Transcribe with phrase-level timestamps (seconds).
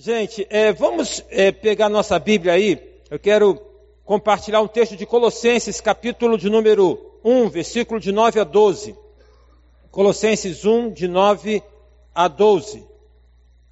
[0.00, 2.80] Gente, é, vamos é, pegar nossa Bíblia aí.
[3.10, 3.60] Eu quero
[4.04, 8.94] compartilhar um texto de Colossenses, capítulo de número 1, versículo de 9 a 12.
[9.90, 11.64] Colossenses 1, de 9
[12.14, 12.86] a 12.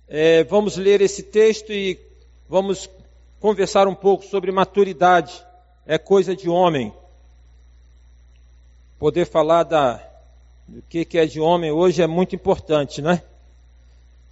[0.09, 1.97] É, vamos ler esse texto e
[2.49, 2.91] vamos
[3.39, 5.47] conversar um pouco sobre maturidade.
[5.87, 6.93] É coisa de homem.
[8.99, 10.05] Poder falar da,
[10.67, 13.23] do que, que é de homem hoje é muito importante, né?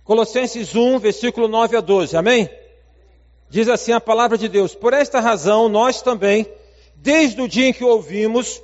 [0.05, 2.50] Colossenses 1, versículo 9 a 12, amém?
[3.48, 6.47] Diz assim a palavra de Deus: Por esta razão, nós também,
[6.95, 8.61] desde o dia em que o ouvimos,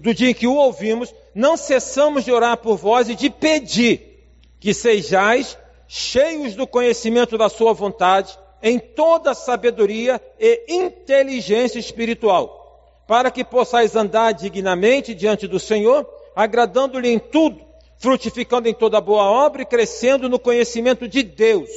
[0.00, 4.24] do dia em que o ouvimos, não cessamos de orar por vós e de pedir
[4.60, 5.58] que sejais
[5.88, 13.96] cheios do conhecimento da Sua vontade, em toda sabedoria e inteligência espiritual, para que possais
[13.96, 17.65] andar dignamente diante do Senhor, agradando-lhe em tudo
[17.98, 21.70] frutificando em toda boa obra e crescendo no conhecimento de Deus,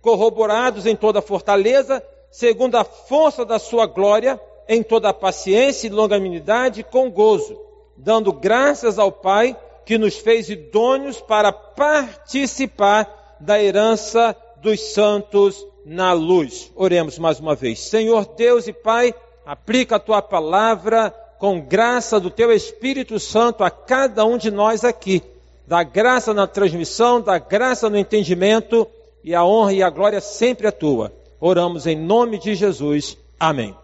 [0.00, 6.82] corroborados em toda fortaleza, segundo a força da sua glória, em toda paciência e longanimidade,
[6.82, 7.58] com gozo,
[7.96, 16.12] dando graças ao Pai que nos fez idôneos para participar da herança dos santos na
[16.12, 16.70] luz.
[16.76, 17.80] Oremos mais uma vez.
[17.80, 19.14] Senhor Deus e Pai,
[19.46, 24.84] aplica a tua palavra com graça do teu Espírito Santo a cada um de nós
[24.84, 25.22] aqui
[25.68, 28.88] da graça na transmissão, da graça no entendimento,
[29.22, 31.12] e a honra e a glória sempre é tua.
[31.38, 33.18] Oramos em nome de Jesus.
[33.38, 33.76] Amém.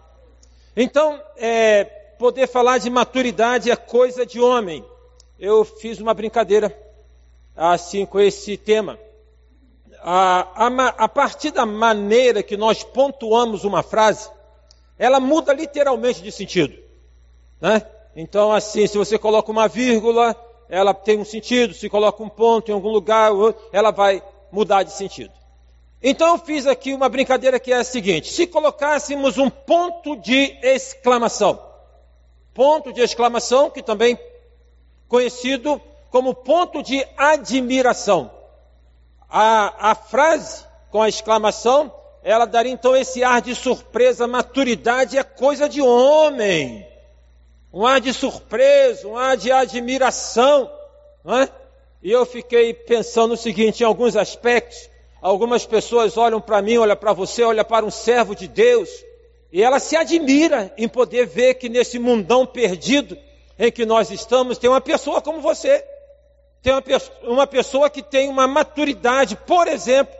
[0.75, 1.83] Então, é,
[2.17, 4.83] poder falar de maturidade é coisa de homem.
[5.39, 6.75] Eu fiz uma brincadeira
[7.55, 8.97] assim com esse tema.
[10.01, 14.27] A, a, a partir da maneira que nós pontuamos uma frase,
[14.97, 16.75] ela muda literalmente de sentido.
[17.61, 17.85] Né?
[18.15, 20.35] Então, assim, se você coloca uma vírgula,
[20.69, 23.31] ela tem um sentido, se coloca um ponto em algum lugar,
[23.71, 25.33] ela vai mudar de sentido.
[26.01, 30.57] Então eu fiz aqui uma brincadeira que é a seguinte: se colocássemos um ponto de
[30.61, 31.59] exclamação,
[32.53, 34.17] ponto de exclamação, que também
[35.07, 38.31] conhecido como ponto de admiração,
[39.29, 41.93] a, a frase com a exclamação,
[42.23, 46.94] ela daria então esse ar de surpresa, maturidade é coisa de homem
[47.75, 50.71] um ar de surpresa, um ar de admiração,
[51.25, 51.49] não é?
[52.01, 54.89] E eu fiquei pensando o seguinte, em alguns aspectos,
[55.21, 58.89] algumas pessoas olham para mim, olham para você, olham para um servo de Deus,
[59.51, 63.17] e ela se admira em poder ver que nesse mundão perdido
[63.59, 65.83] em que nós estamos, tem uma pessoa como você,
[66.63, 66.81] tem uma,
[67.23, 70.15] uma pessoa que tem uma maturidade, por exemplo,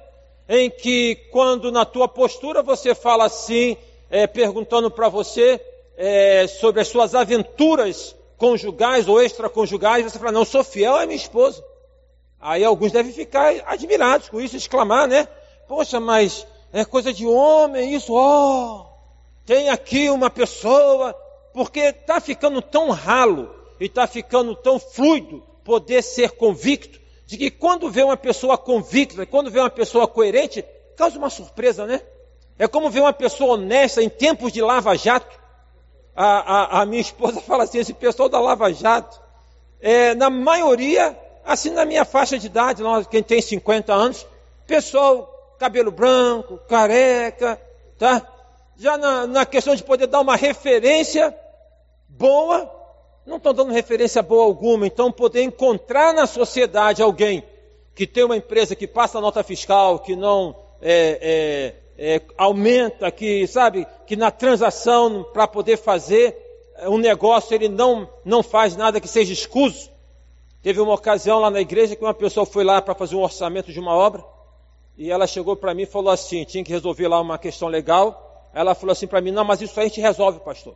[0.50, 3.78] em que quando na tua postura você fala assim,
[4.10, 5.62] é, perguntando para você,
[5.98, 11.16] é, sobre as suas aventuras conjugais ou extraconjugais, você fala, não, sou fiel à minha
[11.16, 11.64] esposa.
[12.40, 15.28] Aí alguns devem ficar admirados com isso, exclamar, né?
[15.68, 18.14] Poxa, mas é coisa de homem isso.
[18.14, 18.86] Oh,
[19.46, 21.14] tem aqui uma pessoa,
[21.54, 27.50] porque está ficando tão ralo e está ficando tão fluido poder ser convicto de que
[27.50, 30.64] quando vê uma pessoa convicta, quando vê uma pessoa coerente,
[30.96, 32.02] causa uma surpresa, né?
[32.58, 35.45] É como ver uma pessoa honesta em tempos de lava-jato
[36.16, 39.20] a, a, a minha esposa fala assim, esse pessoal da Lava Jato,
[39.82, 44.26] é, na maioria, assim na minha faixa de idade, nós, quem tem 50 anos,
[44.66, 47.60] pessoal cabelo branco, careca,
[47.98, 48.22] tá?
[48.78, 51.36] Já na, na questão de poder dar uma referência
[52.08, 52.72] boa,
[53.26, 57.44] não estão dando referência boa alguma, então poder encontrar na sociedade alguém
[57.94, 63.88] que tem uma empresa que passa nota fiscal, que não é, é, aumenta, que sabe,
[64.06, 66.36] que na transação para poder fazer
[66.78, 69.90] é, um negócio ele não, não faz nada que seja escuso.
[70.62, 73.72] Teve uma ocasião lá na igreja que uma pessoa foi lá para fazer um orçamento
[73.72, 74.24] de uma obra
[74.98, 78.50] e ela chegou para mim e falou assim, tinha que resolver lá uma questão legal.
[78.54, 80.76] Ela falou assim para mim, não, mas isso aí a gente resolve, pastor.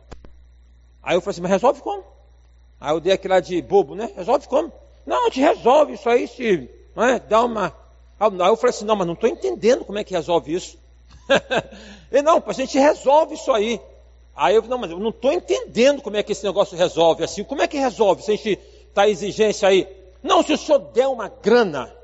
[1.02, 2.04] Aí eu falei assim, mas resolve como?
[2.78, 4.12] Aí eu dei aquela de bobo, né?
[4.14, 4.72] Resolve como?
[5.06, 7.18] Não, a gente resolve isso aí, se é?
[7.18, 7.74] dá uma.
[8.18, 10.78] Aí eu falei assim, não, mas não estou entendendo como é que resolve isso.
[12.10, 13.80] e não, a gente resolve isso aí.
[14.34, 17.44] Aí eu, não, mas eu não estou entendendo como é que esse negócio resolve assim.
[17.44, 18.22] Como é que resolve?
[18.22, 18.58] Se a gente
[18.88, 19.86] está exigência aí.
[20.22, 21.94] Não, se o senhor der uma grana,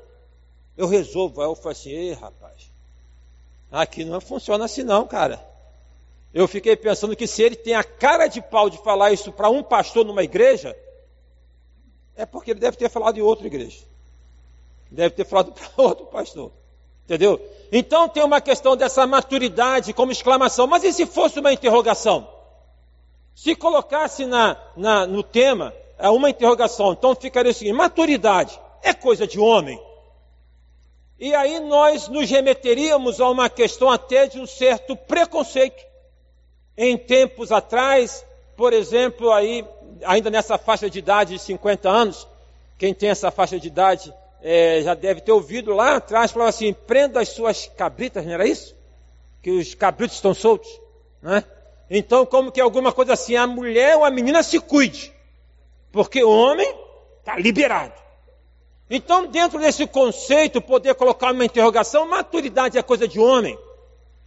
[0.77, 1.41] eu resolvo.
[1.41, 2.71] Aí eu falei assim, ei rapaz,
[3.71, 5.43] aqui não funciona assim não, cara.
[6.33, 9.49] Eu fiquei pensando que se ele tem a cara de pau de falar isso para
[9.49, 10.77] um pastor numa igreja,
[12.15, 13.79] é porque ele deve ter falado em outra igreja.
[14.91, 16.51] Deve ter falado para outro pastor.
[17.07, 17.39] Entendeu?
[17.71, 20.67] Então tem uma questão dessa maturidade como exclamação.
[20.67, 22.27] Mas e se fosse uma interrogação?
[23.33, 28.93] Se colocasse na, na, no tema é uma interrogação, então ficaria o seguinte: maturidade é
[28.93, 29.81] coisa de homem?
[31.17, 35.81] E aí nós nos remeteríamos a uma questão até de um certo preconceito.
[36.77, 38.25] Em tempos atrás,
[38.55, 39.65] por exemplo, aí,
[40.05, 42.27] ainda nessa faixa de idade de 50 anos,
[42.77, 46.73] quem tem essa faixa de idade é, já deve ter ouvido lá atrás, falava assim,
[46.73, 48.75] prenda as suas cabritas, não era isso?
[49.41, 50.69] Que os cabritos estão soltos,
[51.21, 51.43] né?
[51.89, 55.13] Então, como que é alguma coisa assim, a mulher ou a menina se cuide,
[55.91, 56.69] porque o homem
[57.19, 57.93] está liberado.
[58.89, 63.57] Então, dentro desse conceito, poder colocar uma interrogação, maturidade é coisa de homem.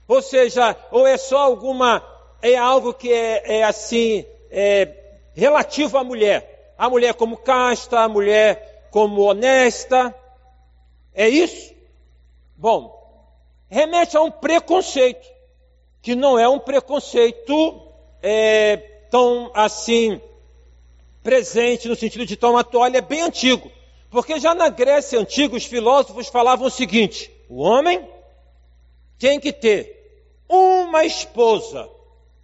[0.07, 2.05] Ou seja, ou é só alguma,
[2.43, 4.89] é algo que é, é assim, é
[5.35, 6.75] relativo à mulher.
[6.77, 10.15] A mulher como casta, a mulher como honesta.
[11.15, 11.75] É isso?
[12.57, 12.97] Bom,
[13.69, 15.29] remete a um preconceito
[16.03, 17.83] que não é um preconceito
[18.23, 18.77] é,
[19.11, 20.21] tão assim
[21.23, 23.71] presente no sentido de tomatória, é bem antigo.
[24.11, 28.09] Porque já na Grécia antiga os filósofos falavam o seguinte: o homem
[29.19, 30.01] tem que ter
[30.49, 31.89] uma esposa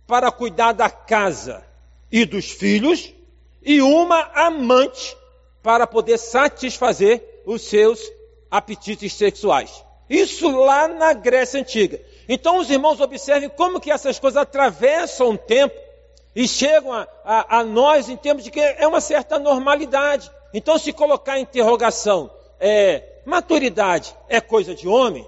[0.06, 1.66] para cuidar da casa
[2.12, 3.12] e dos filhos
[3.62, 5.16] e uma amante
[5.66, 8.00] para poder satisfazer os seus
[8.48, 9.84] apetites sexuais.
[10.08, 12.00] Isso lá na Grécia antiga.
[12.28, 15.74] Então os irmãos observem como que essas coisas atravessam o tempo
[16.36, 20.30] e chegam a, a, a, nós em termos de que é uma certa normalidade.
[20.54, 22.30] Então se colocar interrogação,
[22.60, 25.26] é, maturidade é coisa de homem,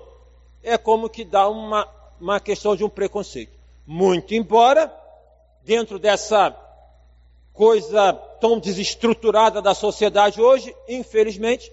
[0.62, 1.88] é como que dá uma,
[2.20, 3.58] uma questão de um preconceito.
[3.84, 4.88] Muito embora,
[5.64, 6.56] dentro dessa
[7.58, 11.72] coisa tão desestruturada da sociedade hoje, infelizmente,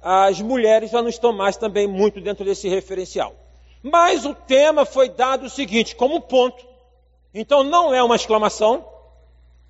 [0.00, 3.34] as mulheres já não estão mais também muito dentro desse referencial.
[3.82, 6.64] Mas o tema foi dado o seguinte, como ponto.
[7.34, 8.82] Então não é uma exclamação,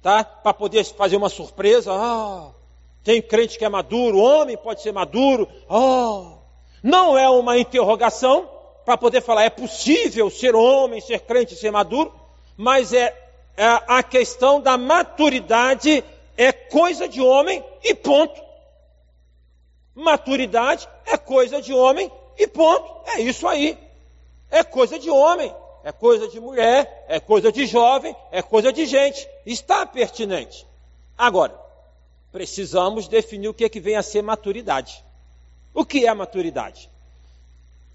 [0.00, 0.23] tá?
[0.23, 1.91] Para poder fazer uma surpresa.
[1.93, 2.52] Ah,
[3.02, 5.49] tem crente que é maduro, homem pode ser maduro.
[5.69, 6.38] Ah,
[6.81, 8.49] não é uma interrogação
[8.85, 12.14] para poder falar é possível ser homem, ser crente, ser maduro,
[12.56, 16.05] mas é, é a questão da maturidade
[16.37, 18.41] é coisa de homem e ponto.
[19.94, 23.11] Maturidade é coisa de homem e ponto.
[23.14, 23.79] É isso aí.
[24.50, 25.55] É coisa de homem,
[25.85, 29.29] é coisa de mulher, é coisa de jovem, é coisa de gente.
[29.47, 30.67] Está pertinente.
[31.17, 31.55] Agora,
[32.32, 35.05] precisamos definir o que, é que vem a ser maturidade.
[35.75, 36.91] O que é maturidade?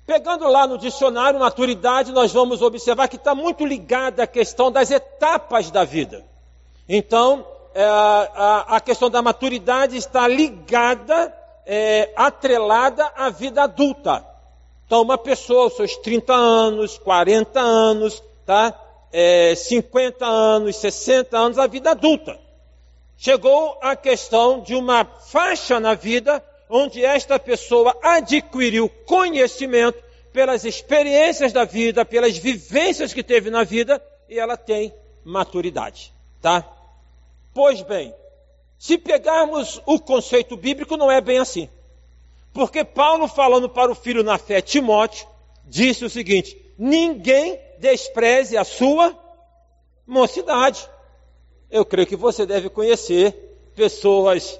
[0.05, 4.91] Pegando lá no dicionário maturidade, nós vamos observar que está muito ligada à questão das
[4.91, 6.23] etapas da vida.
[6.87, 7.43] Então,
[7.73, 11.33] é, a, a, questão da maturidade está ligada,
[11.65, 14.23] é, atrelada à vida adulta.
[14.85, 18.79] Então, uma pessoa seus 30 anos, 40 anos, tá?
[19.11, 22.39] É, 50 anos, 60 anos, a vida adulta.
[23.17, 31.53] Chegou a questão de uma faixa na vida onde esta pessoa adquiriu conhecimento pelas experiências
[31.53, 36.63] da vida, pelas vivências que teve na vida, e ela tem maturidade, tá?
[37.53, 38.13] Pois bem,
[38.77, 41.69] se pegarmos o conceito bíblico, não é bem assim.
[42.53, 45.27] Porque Paulo, falando para o filho na fé, Timóteo,
[45.65, 49.17] disse o seguinte: ninguém despreze a sua
[50.05, 50.87] mocidade.
[51.69, 53.33] Eu creio que você deve conhecer
[53.75, 54.59] pessoas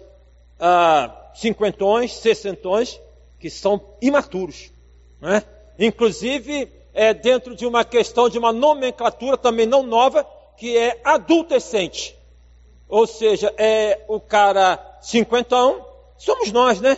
[0.60, 2.99] ah, cinquentões, sessentões,
[3.39, 4.71] que são imaturos.
[5.21, 5.43] Né?
[5.77, 10.25] Inclusive, é dentro de uma questão de uma nomenclatura também não nova,
[10.57, 12.18] que é adultescente.
[12.87, 15.85] Ou seja, é o cara cinquentão,
[16.18, 16.97] somos nós, né?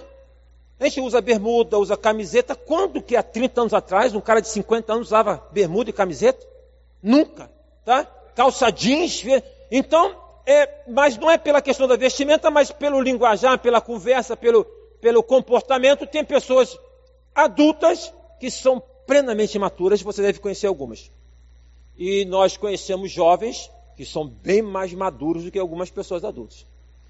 [0.79, 2.56] A gente usa bermuda, usa camiseta.
[2.56, 6.46] Quando que há 30 anos atrás um cara de 50 anos usava bermuda e camiseta?
[7.01, 7.50] Nunca,
[7.84, 8.06] tá?
[8.36, 9.24] Calça jeans.
[9.72, 10.15] Então,
[10.48, 14.63] é, mas não é pela questão da vestimenta, mas pelo linguajar, pela conversa, pelo,
[15.01, 16.08] pelo comportamento.
[16.08, 16.80] Tem pessoas
[17.36, 21.12] adultas que são plenamente maturas, você deve conhecer algumas.
[21.98, 26.66] E nós conhecemos jovens que são bem mais maduros do que algumas pessoas adultas.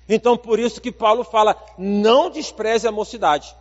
[0.09, 3.55] Então, por isso que Paulo fala: não despreze a mocidade.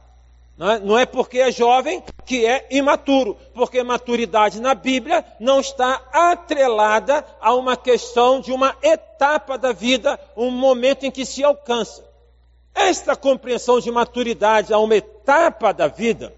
[0.58, 0.78] É?
[0.78, 7.24] Não é porque é jovem que é imaturo, porque maturidade na Bíblia não está atrelada
[7.40, 12.04] a uma questão de uma etapa da vida, um momento em que se alcança.
[12.74, 16.34] Esta compreensão de maturidade a uma etapa da vida,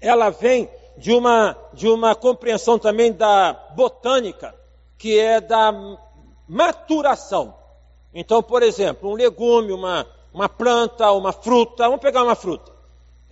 [0.00, 4.54] ela vem de uma, de uma compreensão também da botânica,
[4.96, 5.70] que é da
[6.48, 7.54] maturação.
[8.14, 12.73] Então, por exemplo, um legume, uma, uma planta, uma fruta, vamos pegar uma fruta.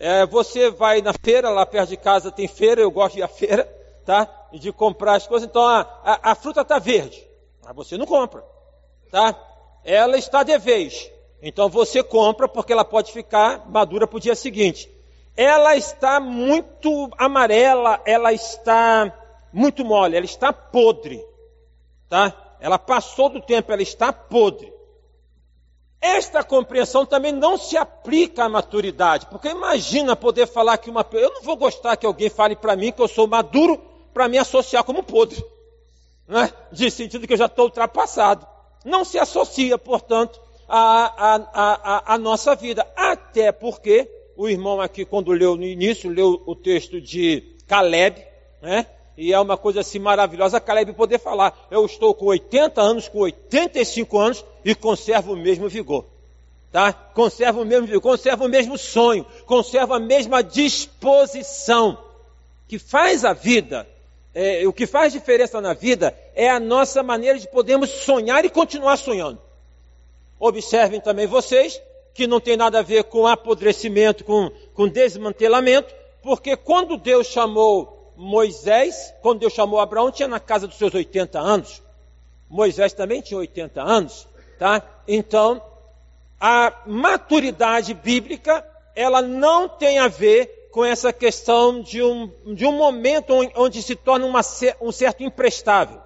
[0.05, 3.23] É, você vai na feira, lá perto de casa tem feira, eu gosto de ir
[3.23, 3.65] à feira,
[4.05, 4.29] tá?
[4.51, 5.49] E de comprar as coisas.
[5.49, 7.25] Então a, a, a fruta está verde,
[7.63, 8.45] mas você não compra,
[9.13, 9.33] tá?
[9.85, 11.09] Ela está de vez.
[11.41, 14.91] Então você compra porque ela pode ficar madura para o dia seguinte.
[15.37, 19.17] ela está muito amarela, ela está
[19.53, 21.25] muito mole, ela está podre,
[22.09, 22.57] tá?
[22.59, 24.73] Ela passou do tempo, ela está podre.
[26.03, 31.33] Esta compreensão também não se aplica à maturidade, porque imagina poder falar que uma eu
[31.33, 33.81] não vou gostar que alguém fale para mim que eu sou maduro
[34.13, 35.41] para me associar como podre,
[36.27, 36.53] né?
[36.73, 38.45] de sentido que eu já estou ultrapassado.
[38.85, 45.57] Não se associa, portanto, à, à, nossa vida, até porque o irmão aqui, quando leu
[45.57, 48.27] no início, leu o texto de Caleb,
[48.61, 48.87] né?
[49.23, 53.21] E é uma coisa assim maravilhosa, Caleb poder falar, eu estou com 80 anos, com
[53.21, 56.07] 85 anos e conservo o mesmo vigor.
[56.73, 56.93] Tá?
[56.93, 61.97] Conserva o mesmo vigor, conserva o mesmo sonho, conserva a mesma disposição.
[62.67, 63.89] Que faz a vida,
[64.35, 68.51] é, o que faz diferença na vida é a nossa maneira de podermos sonhar e
[68.51, 69.41] continuar sonhando.
[70.37, 71.81] Observem também vocês
[72.13, 77.92] que não tem nada a ver com apodrecimento, com, com desmantelamento, porque quando Deus chamou
[78.17, 81.83] Moisés, quando Deus chamou Abraão, tinha na casa dos seus 80 anos.
[82.49, 84.29] Moisés também tinha 80 anos,
[84.59, 84.83] tá?
[85.09, 85.63] Então,
[86.39, 92.73] a maturidade bíblica, ela não tem a ver com essa questão de um, de um
[92.73, 94.41] momento onde se torna uma,
[94.81, 96.01] um certo imprestável.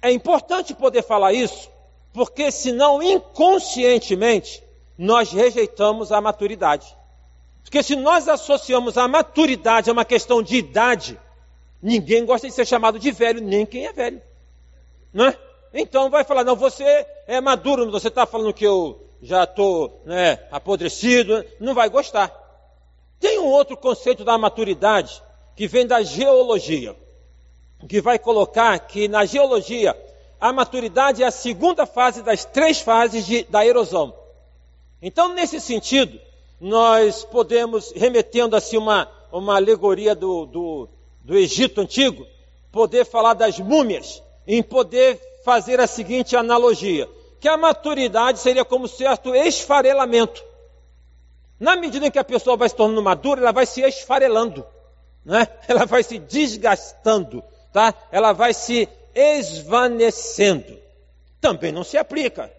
[0.00, 1.70] É importante poder falar isso,
[2.12, 4.62] porque senão inconscientemente
[4.98, 6.96] nós rejeitamos a maturidade.
[7.62, 11.18] Porque se nós associamos a maturidade a uma questão de idade,
[11.80, 14.20] ninguém gosta de ser chamado de velho, nem quem é velho.
[15.12, 15.38] Não é?
[15.72, 16.84] Então vai falar, não, você
[17.26, 22.30] é maduro, você está falando que eu já estou né, apodrecido, não vai gostar.
[23.18, 25.22] Tem um outro conceito da maturidade
[25.54, 26.96] que vem da geologia,
[27.88, 29.96] que vai colocar que na geologia
[30.40, 34.12] a maturidade é a segunda fase das três fases de, da erosão.
[35.00, 36.20] Então, nesse sentido,
[36.62, 40.88] nós podemos, remetendo assim uma, uma alegoria do, do,
[41.20, 42.24] do Egito antigo,
[42.70, 47.08] poder falar das múmias, em poder fazer a seguinte analogia,
[47.40, 50.40] que a maturidade seria como certo esfarelamento.
[51.58, 54.64] Na medida em que a pessoa vai se tornando madura, ela vai se esfarelando,
[55.24, 55.48] né?
[55.66, 57.42] ela vai se desgastando,
[57.72, 57.92] tá?
[58.12, 60.78] ela vai se esvanecendo.
[61.40, 62.52] Também não se aplica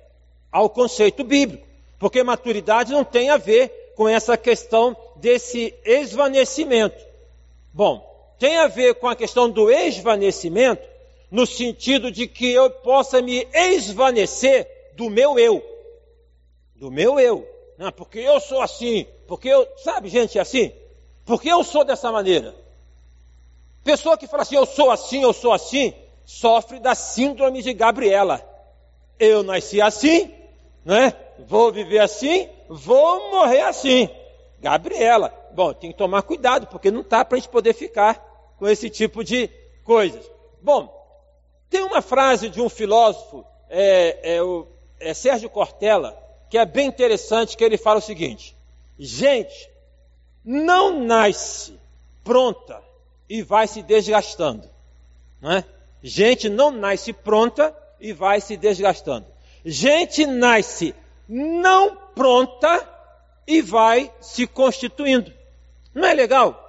[0.52, 1.66] ao conceito bíblico.
[1.98, 7.04] Porque maturidade não tem a ver com essa questão desse esvanecimento.
[7.74, 10.88] Bom, tem a ver com a questão do esvanecimento,
[11.32, 15.64] no sentido de que eu possa me esvanecer do meu eu.
[16.76, 17.48] Do meu eu.
[17.78, 20.72] Não, porque eu sou assim, porque eu, sabe gente, é assim?
[21.26, 22.54] Porque eu sou dessa maneira.
[23.84, 25.94] Pessoa que fala assim, eu sou assim, eu sou assim,
[26.26, 28.42] sofre da síndrome de Gabriela.
[29.20, 30.32] Eu nasci assim,
[30.86, 31.14] né?
[31.48, 34.10] Vou viver assim, vou morrer assim.
[34.60, 38.16] Gabriela, bom, tem que tomar cuidado, porque não está para a gente poder ficar
[38.58, 39.50] com esse tipo de
[39.84, 40.30] coisas.
[40.62, 40.92] Bom,
[41.70, 44.68] tem uma frase de um filósofo, é, é, o,
[45.00, 46.18] é Sérgio Cortella,
[46.50, 48.56] que é bem interessante, que ele fala o seguinte:
[48.98, 49.70] gente,
[50.46, 51.80] não nasce
[52.24, 52.82] pronta
[53.28, 54.70] e vai se desgastando.
[55.42, 55.66] Não é?
[56.02, 59.33] Gente não nasce pronta e vai se desgastando.
[59.66, 60.94] Gente nasce
[61.28, 62.88] não pronta
[63.48, 65.34] e vai se constituindo.
[65.94, 66.60] Não é legal?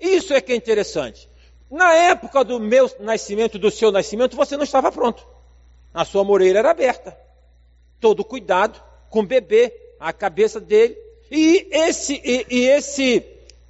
[0.00, 1.28] Isso é que é interessante.
[1.70, 5.26] Na época do meu nascimento, do seu nascimento, você não estava pronto.
[5.92, 7.16] A sua moreira era aberta.
[8.00, 10.96] Todo cuidado com o bebê, a cabeça dele.
[11.30, 13.24] E esse, e, e esse,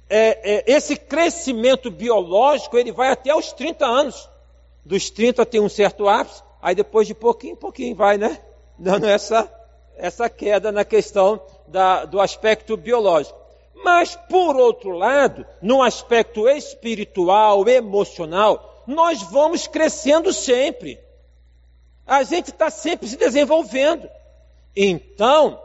[0.09, 4.29] é, é, esse crescimento biológico, ele vai até os 30 anos.
[4.85, 8.39] Dos 30 tem um certo ápice, Aí depois de pouquinho em pouquinho vai, né?
[8.77, 9.51] Dando essa,
[9.95, 13.39] essa queda na questão da, do aspecto biológico.
[13.83, 20.99] Mas, por outro lado, no aspecto espiritual, emocional, nós vamos crescendo sempre.
[22.05, 24.09] A gente está sempre se desenvolvendo.
[24.75, 25.61] Então,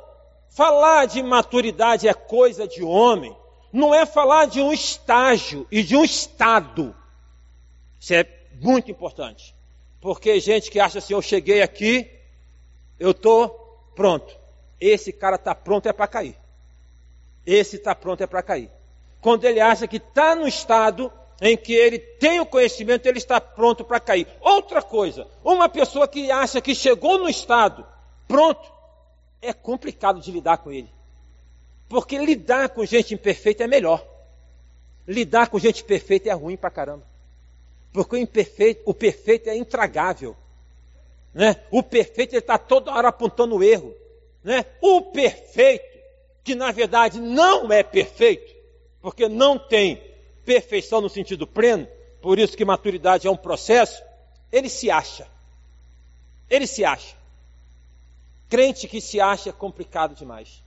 [0.51, 3.37] falar de maturidade é coisa de homem,
[3.73, 6.95] não é falar de um estágio e de um estado.
[7.99, 8.25] Isso é
[8.61, 9.55] muito importante.
[10.05, 12.11] Porque gente que acha assim, eu cheguei aqui,
[13.01, 13.49] eu estou
[13.97, 14.37] pronto.
[14.79, 16.37] Esse cara está pronto é para cair.
[17.47, 18.71] Esse está pronto é para cair.
[19.19, 23.41] Quando ele acha que está no estado em que ele tem o conhecimento, ele está
[23.41, 24.29] pronto para cair.
[24.43, 27.87] Outra coisa, uma pessoa que acha que chegou no estado
[28.29, 28.71] pronto,
[29.41, 30.93] é complicado de lidar com ele.
[31.89, 34.07] Porque lidar com gente imperfeita é melhor.
[35.09, 37.14] Lidar com gente perfeita é ruim para caramba.
[37.95, 40.37] Porque o imperfeito, o perfeito é intragável.
[41.33, 41.63] Né?
[41.71, 43.95] O perfeito está toda hora apontando o erro.
[44.43, 44.67] Né?
[44.81, 45.97] O perfeito,
[46.43, 48.53] que na verdade não é perfeito,
[49.01, 50.03] porque não tem
[50.45, 51.87] perfeição no sentido pleno,
[52.21, 54.03] por isso que maturidade é um processo,
[54.51, 55.29] ele se acha.
[56.51, 57.15] Ele se acha.
[58.49, 60.65] Crente que se acha é complicado demais.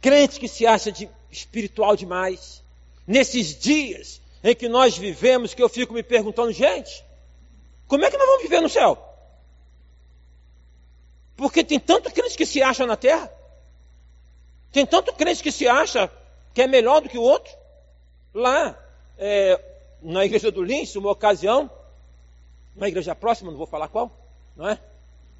[0.00, 2.62] Crente que se acha de espiritual demais.
[3.06, 7.02] Nesses dias em que nós vivemos, que eu fico me perguntando, gente,
[7.88, 8.98] como é que nós vamos viver no céu?
[11.34, 13.32] Porque tem tanto crente que se acha na terra.
[14.70, 16.10] Tem tanto crente que se acha
[16.52, 17.50] que é melhor do que o outro.
[18.34, 18.78] Lá,
[19.16, 19.58] é,
[20.02, 21.70] na igreja do Lins, uma ocasião,
[22.76, 24.10] uma igreja próxima, não vou falar qual,
[24.54, 24.78] não é?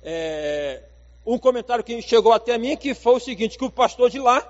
[0.02, 0.82] é
[1.26, 4.40] um comentário que chegou até mim que foi o seguinte, que o pastor de lá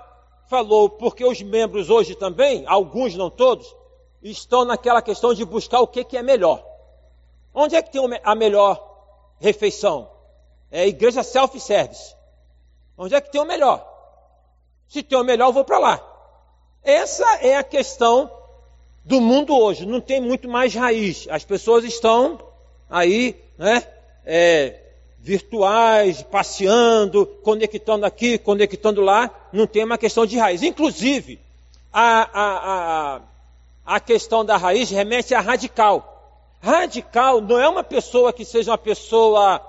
[0.47, 3.75] falou, porque os membros hoje também, alguns não todos,
[4.21, 6.63] estão naquela questão de buscar o que, que é melhor.
[7.53, 8.83] Onde é que tem a melhor
[9.39, 10.09] refeição?
[10.71, 12.15] É igreja self-service.
[12.97, 13.85] Onde é que tem o melhor?
[14.87, 16.15] Se tem o melhor, eu vou para lá.
[16.83, 18.29] Essa é a questão
[19.03, 19.85] do mundo hoje.
[19.85, 21.27] Não tem muito mais raiz.
[21.29, 22.39] As pessoas estão
[22.89, 23.83] aí, né?
[24.25, 24.81] É,
[25.19, 29.29] virtuais, passeando, conectando aqui, conectando lá.
[29.51, 30.61] Não tem uma questão de raiz.
[30.61, 31.39] Inclusive,
[31.91, 33.21] a, a, a,
[33.85, 36.11] a questão da raiz remete a radical.
[36.61, 39.61] Radical não é uma pessoa que seja uma pessoa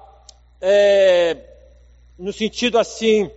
[0.61, 1.37] é,
[2.19, 3.31] no sentido assim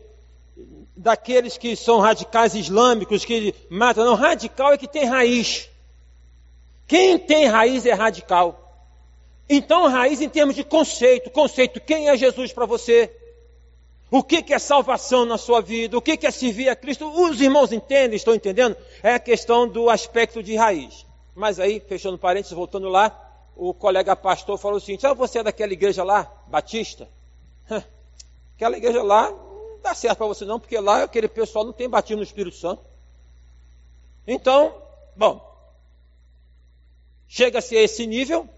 [0.96, 4.06] daqueles que são radicais islâmicos, que matam.
[4.06, 5.70] Não, radical é que tem raiz.
[6.88, 8.66] Quem tem raiz é radical.
[9.50, 11.30] Então, raiz em termos de conceito.
[11.30, 13.12] Conceito, quem é Jesus para você?
[14.12, 15.98] O que, é salvação na sua vida?
[15.98, 17.08] O que, é servir a Cristo?
[17.08, 18.76] Os irmãos entendem, estão entendendo?
[19.04, 21.06] É a questão do aspecto de raiz.
[21.36, 23.16] Mas aí, fechando parênteses, voltando lá,
[23.56, 27.08] o colega pastor falou o seguinte: ah, você é daquela igreja lá, Batista?
[28.56, 29.32] Aquela igreja lá
[29.82, 32.82] dá certo para você não, porque lá aquele pessoal não tem batido no Espírito Santo.
[34.28, 34.76] Então,
[35.16, 35.40] bom,
[37.28, 38.50] chega-se a esse nível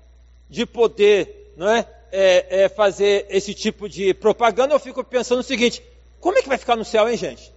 [0.49, 5.43] de poder não é, é, é, fazer esse tipo de propaganda, eu fico pensando o
[5.43, 5.83] seguinte,
[6.19, 7.53] como é que vai ficar no céu, hein, gente?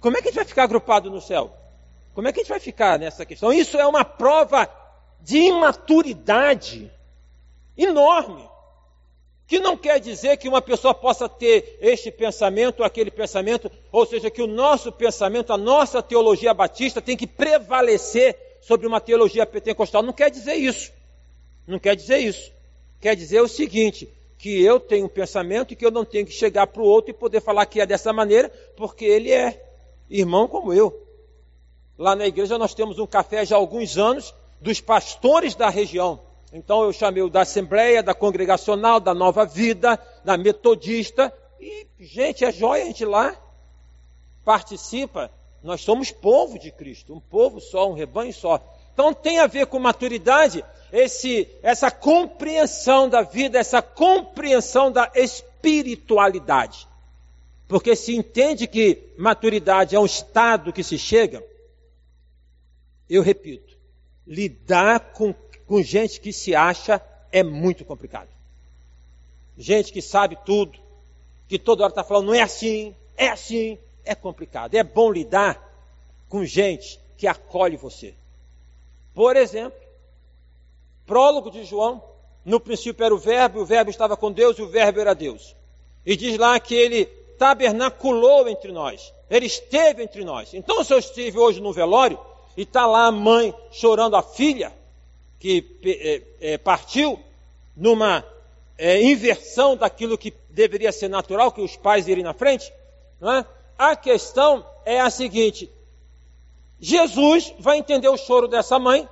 [0.00, 1.56] Como é que a gente vai ficar agrupado no céu?
[2.14, 3.52] Como é que a gente vai ficar nessa questão?
[3.52, 4.68] Isso é uma prova
[5.20, 6.90] de imaturidade
[7.76, 8.50] enorme
[9.52, 14.06] que não quer dizer que uma pessoa possa ter este pensamento ou aquele pensamento, ou
[14.06, 19.44] seja, que o nosso pensamento, a nossa teologia batista tem que prevalecer sobre uma teologia
[19.44, 20.02] pentecostal.
[20.02, 20.90] Não quer dizer isso.
[21.66, 22.50] Não quer dizer isso.
[23.02, 26.32] Quer dizer o seguinte: que eu tenho um pensamento e que eu não tenho que
[26.32, 29.60] chegar para o outro e poder falar que é dessa maneira, porque ele é
[30.08, 31.04] irmão como eu.
[31.98, 36.20] Lá na igreja nós temos um café já há alguns anos dos pastores da região.
[36.52, 41.32] Então eu chamei o da Assembleia, da Congregacional, da Nova Vida, da Metodista.
[41.60, 43.36] E, gente, é jóia a gente lá.
[44.44, 45.30] Participa.
[45.62, 48.60] Nós somos povo de Cristo, um povo só, um rebanho só.
[48.92, 56.86] Então tem a ver com maturidade, esse, essa compreensão da vida, essa compreensão da espiritualidade.
[57.66, 61.42] Porque se entende que maturidade é um estado que se chega,
[63.08, 63.76] eu repito,
[64.26, 65.34] lidar com
[65.72, 67.00] com gente que se acha
[67.32, 68.28] é muito complicado.
[69.56, 70.78] Gente que sabe tudo,
[71.48, 74.74] que toda hora está falando, não é assim, é assim, é complicado.
[74.74, 75.58] É bom lidar
[76.28, 78.12] com gente que acolhe você.
[79.14, 79.80] Por exemplo,
[81.12, 82.02] prólogo de João,
[82.42, 85.54] no princípio era o verbo, o verbo estava com Deus e o verbo era Deus.
[86.06, 87.04] E diz lá que ele
[87.38, 90.54] tabernaculou entre nós, ele esteve entre nós.
[90.54, 92.18] Então, se eu estive hoje no velório
[92.56, 94.72] e está lá a mãe chorando a filha,
[95.38, 97.20] que é, é, partiu
[97.76, 98.24] numa
[98.78, 102.72] é, inversão daquilo que deveria ser natural, que os pais irem na frente,
[103.20, 103.44] é?
[103.76, 105.70] a questão é a seguinte:
[106.80, 109.06] Jesus vai entender o choro dessa mãe,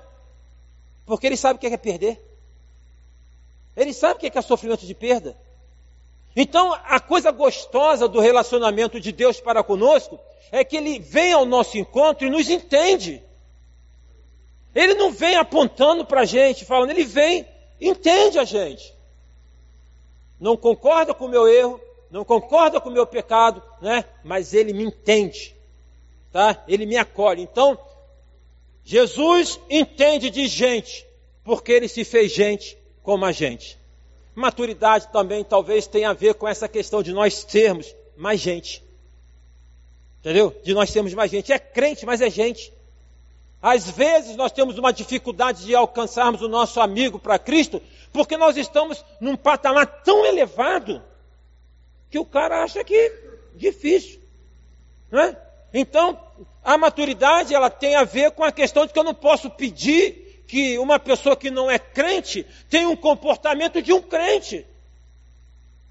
[1.11, 2.23] porque ele sabe o que é perder.
[3.77, 5.37] Ele sabe o que é sofrimento de perda.
[6.37, 10.20] Então, a coisa gostosa do relacionamento de Deus para conosco
[10.53, 13.20] é que ele vem ao nosso encontro e nos entende.
[14.73, 17.44] Ele não vem apontando para a gente, falando, ele vem,
[17.81, 18.94] entende a gente.
[20.38, 24.05] Não concorda com o meu erro, não concorda com o meu pecado, né?
[24.23, 25.57] mas ele me entende,
[26.31, 26.62] tá?
[26.68, 27.42] ele me acolhe.
[27.42, 27.77] Então,
[28.90, 31.07] Jesus entende de gente,
[31.44, 33.79] porque ele se fez gente como a gente.
[34.35, 38.83] Maturidade também talvez tenha a ver com essa questão de nós sermos mais gente.
[40.18, 40.53] Entendeu?
[40.64, 41.53] De nós sermos mais gente.
[41.53, 42.72] É crente, mas é gente.
[43.62, 47.81] Às vezes nós temos uma dificuldade de alcançarmos o nosso amigo para Cristo,
[48.12, 51.00] porque nós estamos num patamar tão elevado
[52.11, 53.12] que o cara acha que
[53.55, 54.20] difícil.
[55.12, 55.40] Não é?
[55.72, 56.18] Então,
[56.62, 60.44] a maturidade ela tem a ver com a questão de que eu não posso pedir
[60.46, 64.66] que uma pessoa que não é crente tenha um comportamento de um crente.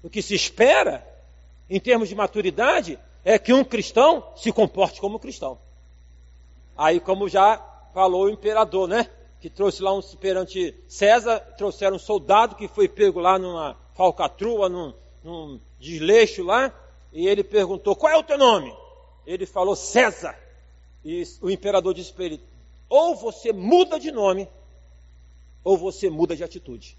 [0.02, 1.06] O que se espera,
[1.68, 5.58] em termos de maturidade, é que um cristão se comporte como cristão.
[6.76, 7.58] Aí, como já
[7.92, 9.08] falou o imperador, né?
[9.40, 14.68] Que trouxe lá um perante César, trouxeram um soldado que foi pego lá numa falcatrua,
[14.68, 16.72] num, num desleixo lá,
[17.12, 18.74] e ele perguntou: Qual é o teu nome?
[19.26, 20.38] Ele falou: César.
[21.04, 22.40] E o imperador disse para ele:
[22.88, 24.48] Ou você muda de nome,
[25.64, 26.96] ou você muda de atitude.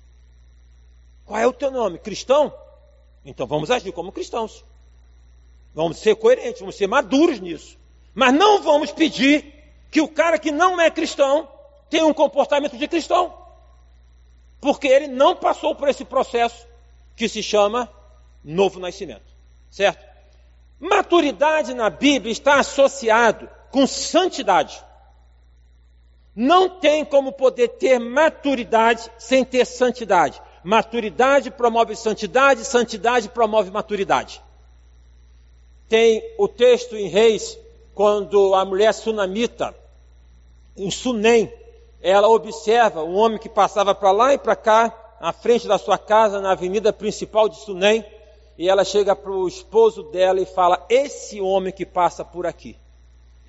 [1.25, 1.99] Qual é o teu nome?
[1.99, 2.53] Cristão?
[3.23, 4.65] Então vamos agir como cristãos.
[5.73, 7.77] Vamos ser coerentes, vamos ser maduros nisso.
[8.13, 9.53] Mas não vamos pedir
[9.89, 11.47] que o cara que não é cristão
[11.89, 13.33] tenha um comportamento de cristão.
[14.59, 16.67] Porque ele não passou por esse processo
[17.15, 17.91] que se chama
[18.43, 19.31] novo nascimento.
[19.69, 20.10] Certo?
[20.81, 24.83] Maturidade na Bíblia está associado com santidade.
[26.35, 30.41] Não tem como poder ter maturidade sem ter santidade.
[30.63, 34.41] Maturidade promove santidade, santidade promove maturidade.
[35.87, 37.59] Tem o texto em Reis,
[37.93, 39.75] quando a mulher sunamita,
[40.75, 41.53] em Sunem,
[42.01, 45.99] ela observa um homem que passava para lá e para cá, à frente da sua
[45.99, 48.03] casa, na avenida principal de Sunem,
[48.61, 52.77] e ela chega para o esposo dela e fala: Esse homem que passa por aqui,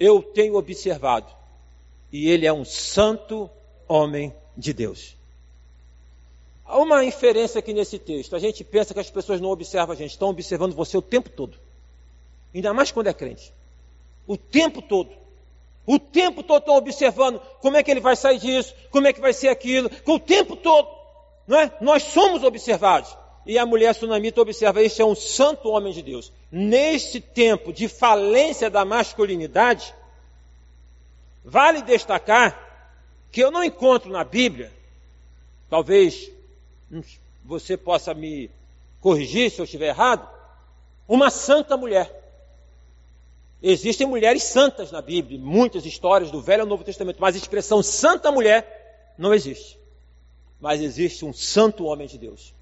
[0.01, 1.31] eu tenho observado,
[2.11, 3.51] e ele é um santo
[3.87, 5.15] homem de Deus.
[6.65, 8.35] Há uma inferência aqui nesse texto.
[8.35, 11.29] A gente pensa que as pessoas não observam a gente, estão observando você o tempo
[11.29, 11.59] todo.
[12.55, 13.53] Ainda mais quando é crente.
[14.27, 15.11] O tempo todo.
[15.85, 19.21] O tempo todo estão observando como é que ele vai sair disso, como é que
[19.21, 20.89] vai ser aquilo, o tempo todo.
[21.47, 21.71] Não é?
[21.83, 23.15] Nós somos observados.
[23.45, 26.33] E a mulher sunamita observa: este é um santo homem de Deus.
[26.51, 29.95] Neste tempo de falência da masculinidade,
[31.45, 32.71] vale destacar
[33.31, 34.71] que eu não encontro na Bíblia,
[35.69, 36.31] talvez
[37.45, 38.51] você possa me
[39.01, 40.29] corrigir se eu estiver errado,
[41.09, 42.21] uma santa mulher.
[43.63, 47.83] Existem mulheres santas na Bíblia, muitas histórias do Velho e Novo Testamento, mas a expressão
[47.83, 49.79] santa mulher não existe.
[50.61, 52.53] Mas existe um santo homem de Deus.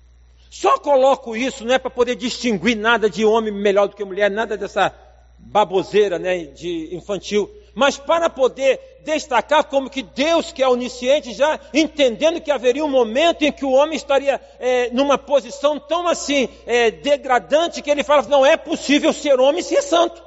[0.50, 4.28] Só coloco isso, não é para poder distinguir nada de homem melhor do que mulher,
[4.28, 4.92] nada dessa
[5.38, 11.58] baboseira né, de infantil, mas para poder destacar como que Deus, que é onisciente, já
[11.72, 16.48] entendendo que haveria um momento em que o homem estaria é, numa posição tão assim
[16.66, 20.20] é, degradante que ele fala: não é possível ser homem e ser santo.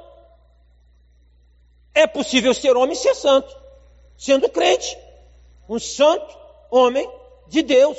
[1.94, 3.54] É possível ser homem e ser santo,
[4.16, 4.96] sendo crente,
[5.68, 6.34] um santo
[6.70, 7.08] homem
[7.46, 7.98] de Deus,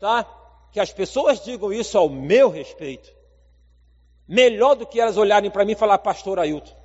[0.00, 0.37] tá?
[0.72, 3.10] Que as pessoas digam isso ao meu respeito.
[4.26, 6.76] Melhor do que elas olharem para mim e falar pastor Ailton.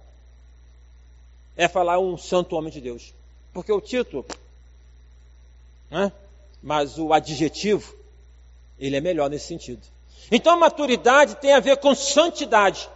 [1.56, 3.14] É falar um santo homem de Deus.
[3.54, 4.26] Porque o título,
[5.92, 6.12] né?
[6.62, 7.94] mas o adjetivo,
[8.80, 9.82] ele é melhor nesse sentido.
[10.32, 12.90] Então, maturidade tem a ver com santidade.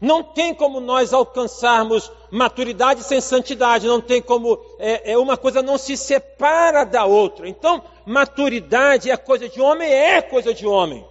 [0.00, 5.62] Não tem como nós alcançarmos maturidade sem santidade, não tem como, é, é, uma coisa
[5.62, 7.48] não se separa da outra.
[7.48, 11.06] Então, maturidade é coisa de homem, é coisa de homem.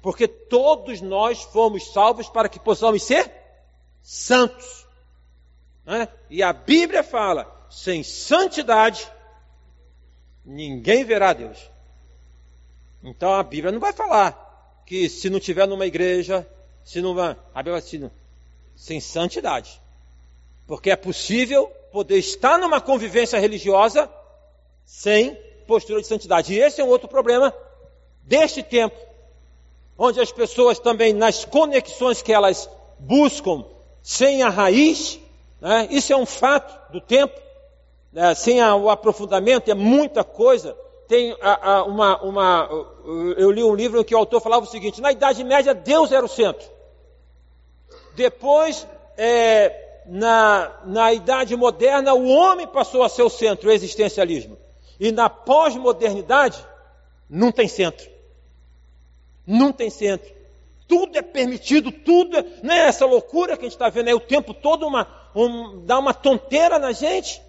[0.00, 3.30] Porque todos nós fomos salvos para que possamos ser
[4.02, 4.86] santos.
[5.84, 6.08] Né?
[6.28, 9.10] E a Bíblia fala: sem santidade,
[10.44, 11.58] ninguém verá Deus.
[13.02, 16.46] Então a Bíblia não vai falar que se não tiver numa igreja,
[16.84, 18.10] se não vai, a Bíblia diz,
[18.76, 19.80] sem santidade.
[20.66, 24.10] Porque é possível poder estar numa convivência religiosa
[24.84, 26.54] sem postura de santidade.
[26.54, 27.54] E esse é um outro problema
[28.22, 28.96] deste tempo,
[29.98, 33.64] onde as pessoas também, nas conexões que elas buscam,
[34.02, 35.18] sem a raiz,
[35.60, 37.38] né, isso é um fato do tempo,
[38.12, 40.76] né, sem a, o aprofundamento, é muita coisa.
[41.08, 42.68] Tem a, a, uma, uma,
[43.36, 46.12] eu li um livro em que o autor falava o seguinte: na Idade Média, Deus
[46.12, 46.66] era o centro.
[48.16, 54.56] Depois, é, na, na Idade Moderna, o homem passou a ser o centro, o existencialismo.
[54.98, 56.64] E na pós-modernidade,
[57.28, 58.08] não tem centro.
[59.46, 60.32] Não tem centro.
[60.86, 64.14] Tudo é permitido, tudo é, não é essa loucura que a gente está vendo aí
[64.14, 67.40] o tempo todo, uma, um, dá uma tonteira na gente,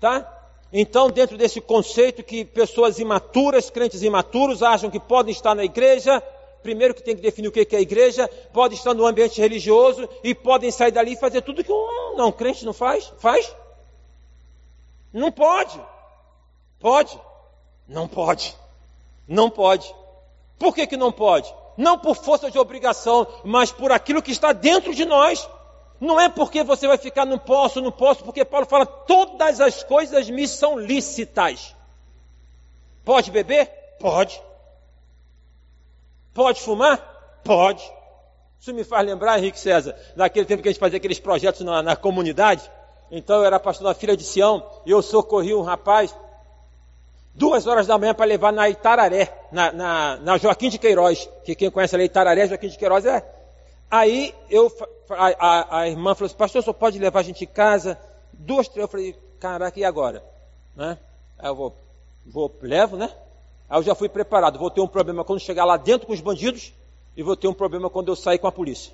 [0.00, 0.40] tá?
[0.72, 6.22] Então, dentro desse conceito que pessoas imaturas, crentes imaturos, acham que podem estar na igreja,
[6.62, 10.08] primeiro que tem que definir o que é a igreja, pode estar no ambiente religioso
[10.24, 13.12] e podem sair dali e fazer tudo que um não crente não faz.
[13.18, 13.54] Faz?
[15.12, 15.78] Não pode.
[16.82, 17.16] Pode?
[17.86, 18.56] Não pode.
[19.28, 19.94] Não pode.
[20.58, 21.54] Por que, que não pode?
[21.76, 25.48] Não por força de obrigação, mas por aquilo que está dentro de nós.
[26.00, 29.84] Não é porque você vai ficar no poço, no poço, porque Paulo fala: todas as
[29.84, 31.72] coisas me são lícitas.
[33.04, 33.66] Pode beber?
[34.00, 34.42] Pode.
[36.34, 36.98] Pode fumar?
[37.44, 37.88] Pode.
[38.60, 41.80] Isso me faz lembrar, Henrique César, daquele tempo que a gente fazia aqueles projetos na,
[41.80, 42.68] na comunidade.
[43.08, 46.12] Então eu era pastor da filha de Sião e eu socorri um rapaz
[47.34, 51.54] duas horas da manhã para levar na Itararé, na, na, na, Joaquim de Queiroz, que
[51.54, 53.24] quem conhece ali Itararé, Joaquim de Queiroz é.
[53.90, 54.72] Aí eu,
[55.10, 57.98] a, a, a irmã falou assim, pastor, só pode levar a gente em casa?
[58.32, 60.22] Duas, três, eu falei, caraca, e agora?
[60.74, 60.98] Né?
[61.38, 61.76] Aí eu vou,
[62.26, 63.10] vou, levo, né?
[63.68, 66.20] Aí eu já fui preparado, vou ter um problema quando chegar lá dentro com os
[66.20, 66.72] bandidos
[67.16, 68.92] e vou ter um problema quando eu sair com a polícia.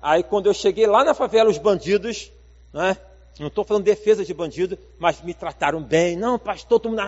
[0.00, 2.30] Aí quando eu cheguei lá na favela, os bandidos,
[2.72, 2.96] né?
[3.38, 6.16] Não estou falando defesa de bandido, mas me trataram bem.
[6.16, 7.02] Não, pastor, todo mundo...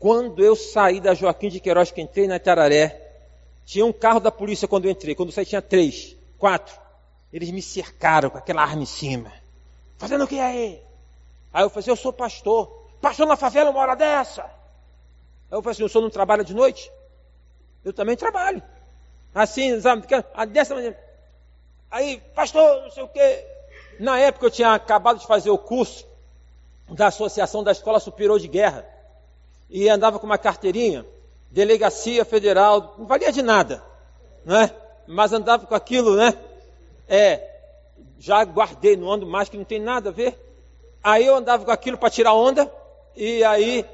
[0.00, 3.12] Quando eu saí da Joaquim de Queiroz, que entrei na Itararé,
[3.66, 5.14] tinha um carro da polícia quando eu entrei.
[5.14, 6.74] Quando eu saí tinha três, quatro.
[7.30, 9.30] Eles me cercaram com aquela arma em cima.
[9.98, 10.82] Fazendo o que aí?
[11.52, 12.88] Aí eu falei assim, eu sou pastor.
[12.98, 14.42] Pastor na favela uma hora dessa.
[14.42, 14.48] Aí
[15.50, 16.90] eu falei assim, o senhor não trabalha de noite?
[17.84, 18.62] Eu também trabalho.
[19.34, 20.06] Assim, sabe,
[20.48, 20.98] dessa maneira.
[21.90, 23.44] Aí, pastor, não sei o quê.
[23.98, 26.06] Na época eu tinha acabado de fazer o curso
[26.88, 28.99] da Associação da Escola Superior de Guerra
[29.70, 31.06] e andava com uma carteirinha,
[31.50, 33.82] delegacia federal, não valia de nada,
[34.44, 34.70] né?
[35.06, 36.34] Mas andava com aquilo, né?
[37.08, 37.48] É,
[38.18, 40.38] já guardei, não ando mais, que não tem nada a ver.
[41.02, 42.70] Aí eu andava com aquilo para tirar onda,
[43.16, 43.84] e aí,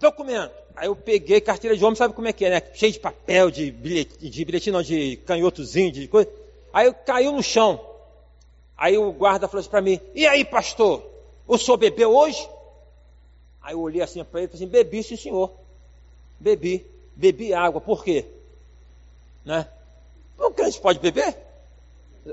[0.00, 0.52] documento.
[0.74, 2.62] Aí eu peguei carteira de homem, sabe como é que é, né?
[2.74, 6.30] Cheio de papel, de bilhete, de bilhetinho, não, de canhotozinho, de coisa.
[6.72, 7.78] Aí eu caiu no chão.
[8.76, 11.04] Aí o guarda falou assim para mim, e aí pastor,
[11.46, 12.48] o senhor bebeu hoje?
[13.62, 15.52] Aí eu olhei assim para ele e falei assim, bebi sim senhor.
[16.38, 16.86] Bebi.
[17.14, 17.80] Bebi água.
[17.80, 18.26] Por quê?
[19.44, 19.68] Né?
[20.38, 21.36] O crente pode beber?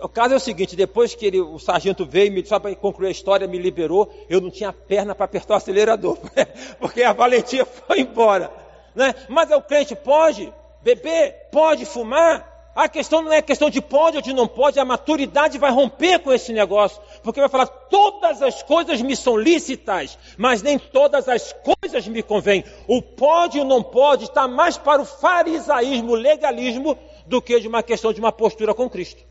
[0.01, 3.07] O caso é o seguinte, depois que ele, o sargento veio, me, só para concluir
[3.07, 6.15] a história, me liberou, eu não tinha perna para apertar o acelerador,
[6.79, 8.51] porque a valentia foi embora.
[8.93, 9.15] Né?
[9.27, 14.21] Mas o crente pode beber, pode fumar, a questão não é questão de pode ou
[14.21, 18.63] de não pode, a maturidade vai romper com esse negócio, porque vai falar: todas as
[18.63, 22.63] coisas me são lícitas, mas nem todas as coisas me convêm.
[22.88, 27.67] O pode e o não pode está mais para o farisaísmo, legalismo, do que de
[27.67, 29.23] uma questão de uma postura com Cristo.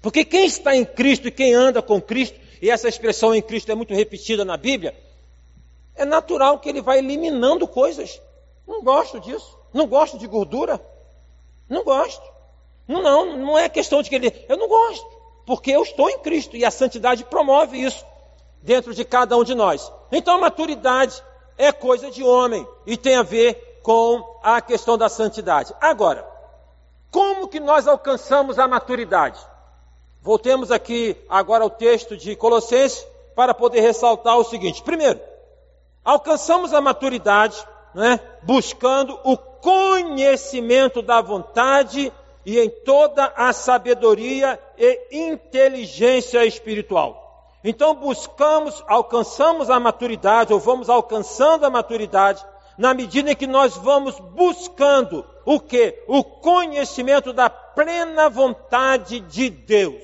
[0.00, 3.70] Porque quem está em Cristo e quem anda com Cristo, e essa expressão em Cristo
[3.70, 4.96] é muito repetida na Bíblia,
[5.94, 8.20] é natural que ele vai eliminando coisas.
[8.66, 10.80] Não gosto disso, não gosto de gordura,
[11.68, 12.37] não gosto.
[12.88, 14.46] Não, não, é questão de que ele.
[14.48, 15.06] Eu não gosto,
[15.44, 18.04] porque eu estou em Cristo e a santidade promove isso
[18.62, 19.92] dentro de cada um de nós.
[20.10, 21.22] Então a maturidade
[21.58, 25.74] é coisa de homem e tem a ver com a questão da santidade.
[25.80, 26.26] Agora,
[27.10, 29.38] como que nós alcançamos a maturidade?
[30.22, 35.20] Voltemos aqui agora ao texto de Colossenses para poder ressaltar o seguinte: primeiro,
[36.02, 42.12] alcançamos a maturidade né, buscando o conhecimento da vontade
[42.48, 47.52] e em toda a sabedoria e inteligência espiritual.
[47.62, 52.42] Então buscamos, alcançamos a maturidade, ou vamos alcançando a maturidade,
[52.78, 56.02] na medida em que nós vamos buscando o que?
[56.08, 60.02] O conhecimento da plena vontade de Deus.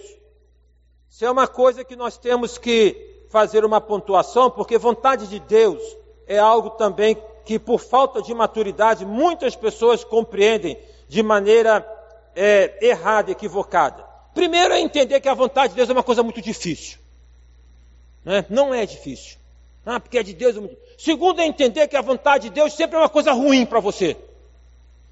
[1.08, 5.82] Isso é uma coisa que nós temos que fazer uma pontuação, porque vontade de Deus
[6.26, 10.78] é algo também que, por falta de maturidade, muitas pessoas compreendem
[11.08, 11.93] de maneira
[12.34, 14.04] é, errada, equivocada.
[14.34, 16.98] Primeiro é entender que a vontade de Deus é uma coisa muito difícil.
[18.24, 18.44] Né?
[18.48, 19.38] Não é difícil.
[19.86, 20.56] Ah, porque é de Deus.
[20.56, 20.76] É.
[20.98, 24.16] Segundo é entender que a vontade de Deus sempre é uma coisa ruim para você.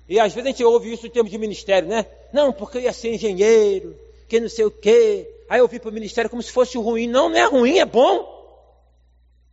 [0.09, 2.07] E às vezes a gente ouve isso em termos de ministério, né?
[2.33, 3.97] Não, porque eu ia ser engenheiro,
[4.29, 5.29] que não sei o quê.
[5.49, 7.07] Aí eu vim para o ministério como se fosse ruim.
[7.07, 8.41] Não, não é ruim, é bom.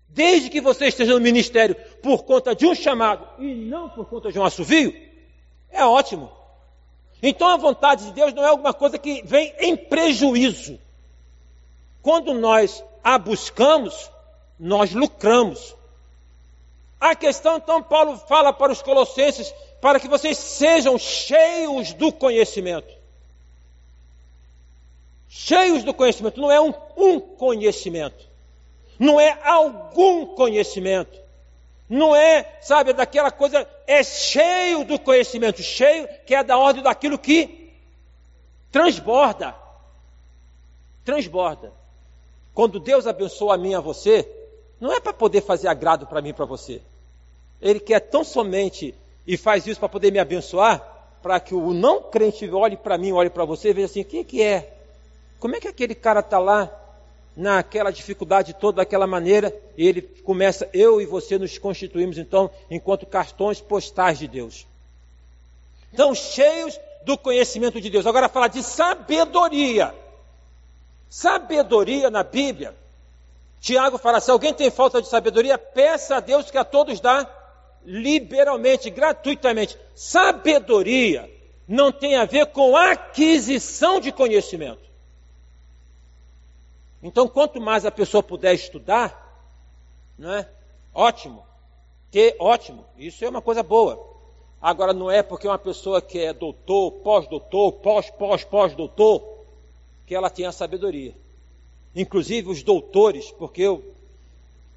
[0.08, 4.32] Desde que você esteja no ministério por conta de um chamado e não por conta
[4.32, 4.94] de um assovio,
[5.70, 6.32] é ótimo.
[7.22, 10.80] Então a vontade de Deus não é alguma coisa que vem em prejuízo.
[12.02, 14.10] Quando nós a buscamos,
[14.60, 15.76] nós lucramos.
[17.00, 22.94] A questão, então, Paulo fala para os colossenses, para que vocês sejam cheios do conhecimento.
[25.30, 28.28] Cheios do conhecimento, não é um, um conhecimento,
[28.98, 31.18] não é algum conhecimento,
[31.90, 37.18] não é, sabe, daquela coisa, é cheio do conhecimento, cheio, que é da ordem daquilo
[37.18, 37.74] que
[38.72, 39.56] transborda.
[41.04, 41.74] Transborda.
[42.54, 44.30] Quando Deus abençoa a mim e a você,
[44.80, 46.80] não é para poder fazer agrado para mim e para você.
[47.60, 48.94] Ele quer tão somente
[49.26, 50.82] e faz isso para poder me abençoar,
[51.24, 54.06] para que o não crente olhe para mim, olhe para você e veja assim: o
[54.06, 54.78] que, que é?
[55.40, 56.72] Como é que aquele cara está lá
[57.36, 63.62] naquela dificuldade toda, daquela maneira, ele começa, eu e você nos constituímos então enquanto cartões
[63.62, 64.68] postais de Deus.
[65.94, 68.06] Então, cheios do conhecimento de Deus.
[68.06, 69.94] Agora fala de sabedoria.
[71.10, 72.76] Sabedoria na Bíblia.
[73.60, 77.28] Tiago fala: se alguém tem falta de sabedoria, peça a Deus que a todos dá
[77.86, 79.78] liberalmente, gratuitamente.
[79.96, 81.30] Sabedoria
[81.68, 84.89] não tem a ver com aquisição de conhecimento.
[87.02, 89.30] Então, quanto mais a pessoa puder estudar,
[90.18, 90.48] né?
[90.94, 91.44] Ótimo.
[92.12, 92.86] Ter ótimo.
[92.98, 94.08] Isso é uma coisa boa.
[94.62, 99.24] Agora não é porque uma pessoa que é doutor, pós-doutor, pós, pós, pós-doutor,
[100.06, 101.16] que ela tem a sabedoria.
[101.96, 103.84] Inclusive os doutores, porque eu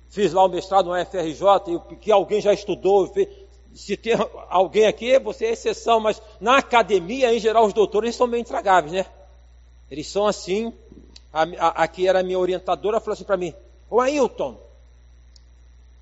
[0.08, 1.42] fiz lá o mestrado no FRJ,
[1.90, 3.12] e que alguém já estudou,
[3.74, 4.12] se tem
[4.48, 8.92] alguém aqui, você é exceção, mas na academia, em geral, os doutores são meio intragáveis,
[8.92, 9.06] né?
[9.90, 10.72] Eles são assim,
[11.32, 13.54] a, a, aqui era a minha orientadora, falou assim para mim,
[13.88, 14.60] ô Ailton,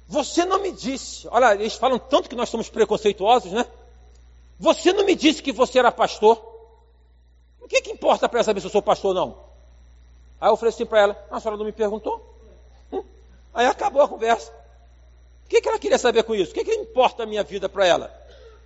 [0.09, 3.65] você não me disse, olha, eles falam tanto que nós somos preconceituosos, né?
[4.59, 6.45] Você não me disse que você era pastor.
[7.61, 9.39] O que, que importa para ela saber se eu sou pastor ou não?
[10.41, 12.37] Aí eu falei assim para ela, a senhora não me perguntou?
[12.93, 13.05] Hum?
[13.55, 14.51] Aí acabou a conversa.
[15.47, 16.51] O que, que ela queria saber com isso?
[16.51, 18.13] O que, que importa a minha vida para ela?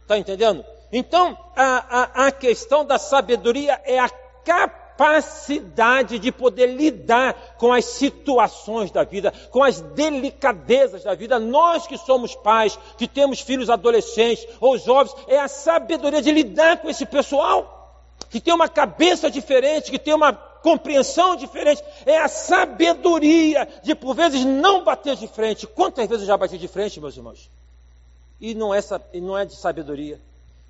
[0.01, 0.65] Está entendendo?
[0.91, 7.73] Então, a, a, a questão da sabedoria é a capacidade capacidade de poder lidar com
[7.73, 11.39] as situações da vida, com as delicadezas da vida.
[11.39, 16.79] Nós que somos pais, que temos filhos adolescentes ou jovens, é a sabedoria de lidar
[16.79, 21.83] com esse pessoal, que tem uma cabeça diferente, que tem uma compreensão diferente.
[22.07, 25.67] É a sabedoria de, por vezes, não bater de frente.
[25.67, 27.51] Quantas vezes eu já bati de frente, meus irmãos?
[28.41, 28.81] E não é,
[29.15, 30.21] não é de sabedoria.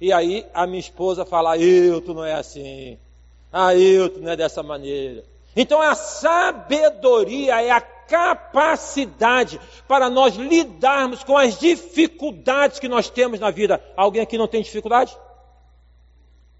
[0.00, 2.98] E aí a minha esposa fala, eu, tu não é assim.
[3.56, 5.22] Ah, eu não é dessa maneira.
[5.54, 13.38] Então a sabedoria é a capacidade para nós lidarmos com as dificuldades que nós temos
[13.38, 13.80] na vida.
[13.96, 15.16] Alguém aqui não tem dificuldade?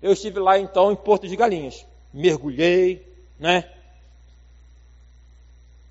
[0.01, 1.85] Eu estive lá então em Porto de Galinhas.
[2.13, 3.05] Mergulhei,
[3.41, 3.69] né?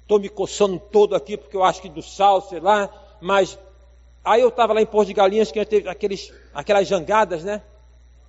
[0.04, 2.90] Estou me coçando todo aqui porque eu acho que do sal, sei lá,
[3.20, 3.60] mas
[4.24, 7.62] aí eu estava lá em Porto de Galinhas que teve aqueles, aquelas jangadas, né?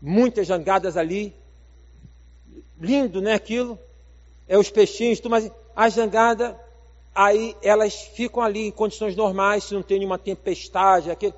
[0.03, 1.33] Muitas jangadas ali
[2.85, 3.79] lindo, né, aquilo?
[4.47, 6.59] É os peixinhos, tudo, mas a jangada,
[7.15, 11.35] aí elas ficam ali em condições normais, se não tem nenhuma tempestade, aquilo,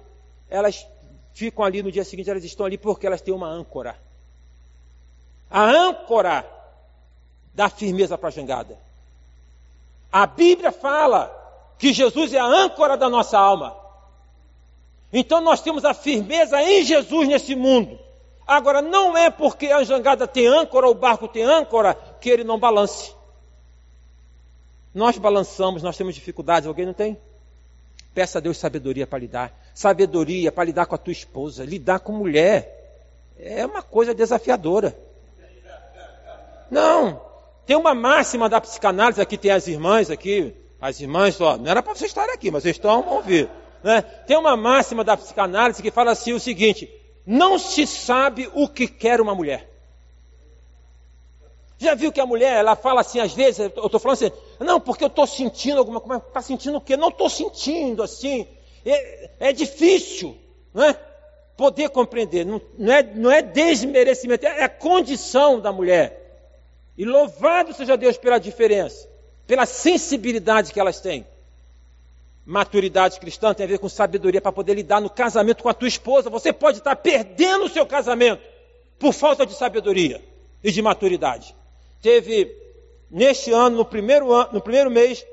[0.50, 0.86] elas
[1.32, 3.96] ficam ali no dia seguinte, elas estão ali porque elas têm uma âncora.
[5.50, 6.44] A âncora
[7.54, 8.78] dá firmeza para a jangada.
[10.10, 11.32] A Bíblia fala
[11.78, 13.76] que Jesus é a âncora da nossa alma.
[15.12, 17.98] Então nós temos a firmeza em Jesus nesse mundo.
[18.46, 22.58] Agora, não é porque a jangada tem âncora, o barco tem âncora, que ele não
[22.58, 23.12] balance.
[24.94, 27.18] Nós balançamos, nós temos dificuldades, alguém não tem?
[28.14, 29.52] Peça a Deus sabedoria para lidar.
[29.74, 33.02] Sabedoria para lidar com a tua esposa, lidar com mulher.
[33.38, 34.96] É uma coisa desafiadora.
[36.70, 37.20] Não.
[37.66, 41.82] Tem uma máxima da psicanálise, aqui tem as irmãs aqui, as irmãs, ó, não era
[41.82, 43.50] para vocês estarem aqui, mas vocês estão a ouvir.
[43.82, 44.00] Né?
[44.00, 46.88] Tem uma máxima da psicanálise que fala assim o seguinte:
[47.26, 49.68] não se sabe o que quer uma mulher.
[51.78, 54.80] Já viu que a mulher, ela fala assim, às vezes, eu estou falando assim, não,
[54.80, 56.96] porque eu estou sentindo alguma coisa, está sentindo o quê?
[56.96, 58.46] Não estou sentindo assim.
[58.84, 60.36] É, é, difícil,
[60.72, 60.94] não é?
[61.56, 66.22] Poder compreender, não, não, é, não é desmerecimento, é a condição da mulher.
[66.96, 69.08] E louvado seja Deus pela diferença,
[69.46, 71.26] pela sensibilidade que elas têm.
[72.46, 75.88] Maturidade cristã tem a ver com sabedoria para poder lidar no casamento com a tua
[75.88, 76.30] esposa.
[76.30, 78.40] Você pode estar perdendo o seu casamento
[79.00, 80.24] por falta de sabedoria
[80.62, 81.56] e de maturidade.
[82.00, 82.56] Teve,
[83.10, 85.26] neste ano, no primeiro, ano, no primeiro mês,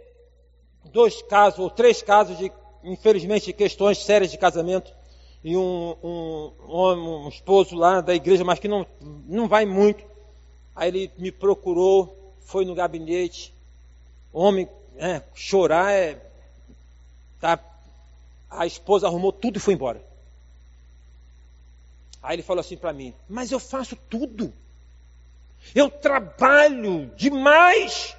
[0.85, 2.51] dois casos ou três casos de,
[2.83, 4.91] infelizmente, questões sérias de casamento.
[5.43, 8.87] E um, um, um, um esposo lá da igreja, mas que não,
[9.27, 10.03] não vai muito.
[10.75, 13.53] Aí ele me procurou, foi no gabinete.
[14.31, 16.32] Homem, é, chorar é
[17.43, 17.59] Tá?
[18.49, 20.01] A esposa arrumou tudo e foi embora.
[22.21, 24.53] Aí ele falou assim para mim: Mas eu faço tudo.
[25.75, 28.15] Eu trabalho demais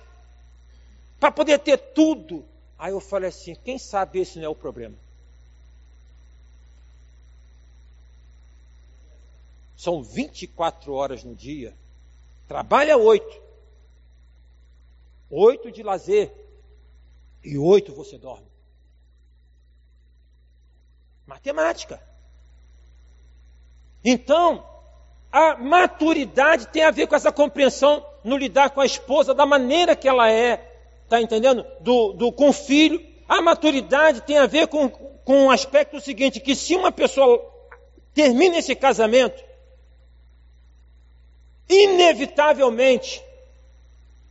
[1.18, 2.44] para poder ter tudo.
[2.78, 4.94] Aí eu falei assim: Quem sabe esse não é o problema?
[9.74, 11.74] São 24 horas no dia.
[12.46, 13.40] Trabalha oito.
[15.30, 16.30] Oito de lazer.
[17.42, 18.52] E oito você dorme.
[21.26, 22.00] Matemática.
[24.04, 24.64] Então,
[25.32, 29.96] a maturidade tem a ver com essa compreensão no lidar com a esposa, da maneira
[29.96, 30.72] que ela é,
[31.02, 31.66] está entendendo?
[31.80, 33.04] Do, do, com o filho.
[33.28, 37.52] A maturidade tem a ver com, com o aspecto seguinte, que se uma pessoa
[38.12, 39.42] termina esse casamento,
[41.68, 43.22] inevitavelmente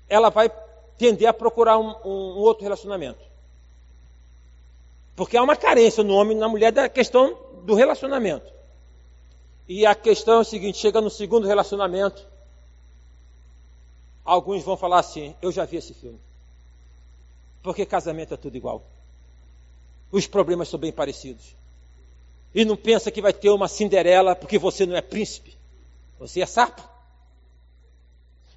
[0.07, 0.49] ela vai
[0.97, 3.32] tender a procurar um, um outro relacionamento.
[5.15, 8.51] Porque há uma carência no homem e na mulher da questão do relacionamento.
[9.67, 12.27] E a questão é o seguinte: chega no segundo relacionamento,
[14.25, 16.19] alguns vão falar assim: Eu já vi esse filme.
[17.61, 18.83] Porque casamento é tudo igual.
[20.11, 21.55] Os problemas são bem parecidos.
[22.53, 25.57] E não pensa que vai ter uma Cinderela porque você não é príncipe.
[26.19, 26.92] Você é sapo.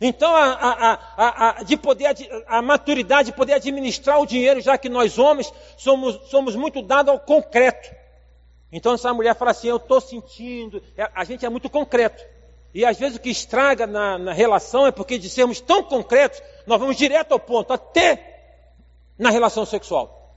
[0.01, 2.15] Então, a, a, a, de poder,
[2.47, 7.13] a maturidade de poder administrar o dinheiro, já que nós homens somos, somos muito dados
[7.13, 7.95] ao concreto.
[8.71, 10.83] Então, essa mulher fala assim: Eu estou sentindo.
[10.97, 12.23] É, a gente é muito concreto.
[12.75, 16.43] E às vezes o que estraga na, na relação é porque de sermos tão concretos,
[16.67, 18.59] nós vamos direto ao ponto, até
[19.19, 20.37] na relação sexual.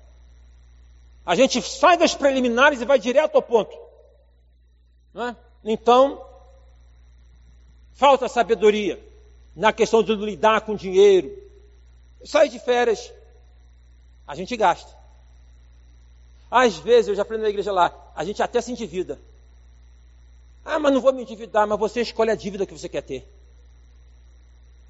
[1.25, 3.77] A gente sai das preliminares e vai direto ao ponto.
[5.15, 5.35] É?
[5.65, 6.25] Então,
[7.91, 9.08] falta sabedoria
[9.55, 11.31] na questão de lidar com dinheiro.
[12.23, 13.11] Sai de férias,
[14.27, 14.97] a gente gasta.
[16.51, 19.19] Às vezes, eu já aprendi na igreja lá, a gente até se endivida.
[20.65, 23.27] Ah, mas não vou me endividar, mas você escolhe a dívida que você quer ter.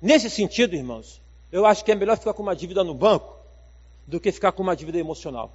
[0.01, 3.37] Nesse sentido, irmãos, eu acho que é melhor ficar com uma dívida no banco
[4.07, 5.51] do que ficar com uma dívida emocional.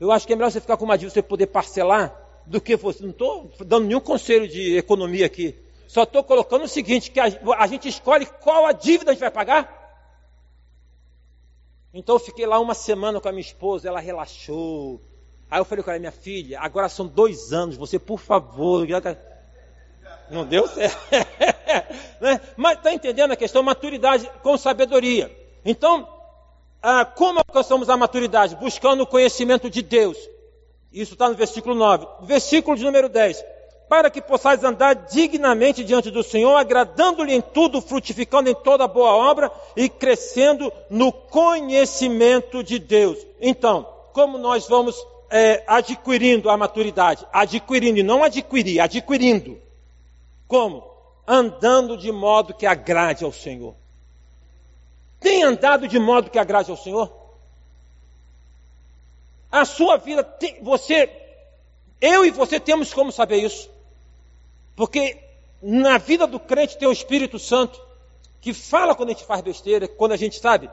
[0.00, 2.14] Eu acho que é melhor você ficar com uma dívida você poder parcelar
[2.46, 3.02] do que você.
[3.02, 5.54] Não estou dando nenhum conselho de economia aqui.
[5.88, 7.24] Só estou colocando o seguinte, que a,
[7.56, 9.74] a, gente escolhe qual a dívida a gente vai pagar.
[11.94, 15.00] Então eu fiquei lá uma semana com a minha esposa, ela relaxou.
[15.50, 18.86] Aí eu falei com ela, minha filha, agora são dois anos, você por favor.
[20.30, 20.98] Não deu certo.
[22.20, 22.38] né?
[22.54, 23.62] Mas está entendendo a questão?
[23.62, 25.34] Maturidade com sabedoria.
[25.64, 26.06] Então,
[26.82, 28.56] ah, como alcançamos a maturidade?
[28.56, 30.18] Buscando o conhecimento de Deus.
[30.92, 32.26] Isso está no versículo 9.
[32.26, 33.42] Versículo de número 10
[33.88, 39.12] para que possais andar dignamente diante do Senhor, agradando-lhe em tudo, frutificando em toda boa
[39.12, 43.18] obra e crescendo no conhecimento de Deus.
[43.40, 44.94] Então, como nós vamos
[45.30, 47.26] é, adquirindo a maturidade?
[47.32, 49.58] Adquirindo, e não adquirir, adquirindo.
[50.46, 50.84] Como?
[51.26, 53.74] Andando de modo que agrade ao Senhor.
[55.18, 57.10] Tem andado de modo que agrade ao Senhor?
[59.50, 61.10] A sua vida, tem, você,
[62.00, 63.77] eu e você temos como saber isso.
[64.78, 65.18] Porque
[65.60, 67.84] na vida do crente tem o Espírito Santo
[68.40, 70.70] que fala quando a gente faz besteira, quando a gente sabe,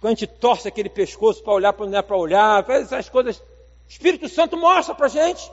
[0.00, 3.08] quando a gente torce aquele pescoço para olhar para não é para olhar, faz essas
[3.08, 3.38] coisas.
[3.38, 3.44] O
[3.88, 5.48] Espírito Santo mostra para a gente.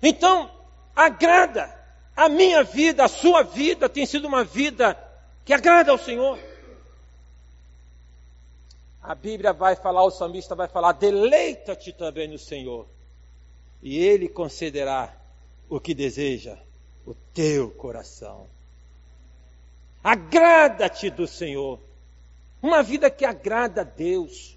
[0.00, 0.48] Então,
[0.94, 1.82] agrada.
[2.14, 4.96] A minha vida, a sua vida tem sido uma vida
[5.44, 6.38] que agrada ao Senhor.
[9.02, 12.86] A Bíblia vai falar, o salmista vai falar: deleita-te também no Senhor,
[13.82, 15.23] e Ele concederá
[15.68, 16.56] o que deseja
[17.06, 18.46] o teu coração.
[20.02, 21.78] Agrada-te do Senhor.
[22.62, 24.56] Uma vida que agrada a Deus.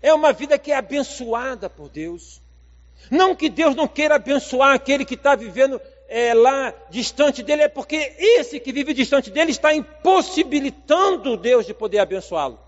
[0.00, 2.40] É uma vida que é abençoada por Deus.
[3.10, 7.68] Não que Deus não queira abençoar aquele que está vivendo é, lá distante dele, é
[7.68, 12.58] porque esse que vive distante dele está impossibilitando Deus de poder abençoá-lo.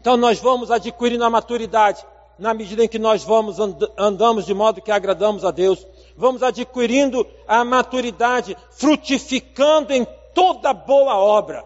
[0.00, 2.04] Então nós vamos adquirindo a maturidade
[2.38, 5.86] na medida em que nós vamos and andamos de modo que agradamos a Deus
[6.16, 10.04] vamos adquirindo a maturidade, frutificando em
[10.34, 11.64] toda boa obra.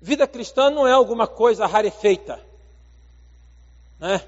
[0.00, 2.40] Vida cristã não é alguma coisa rarefeita.
[3.98, 4.20] Né?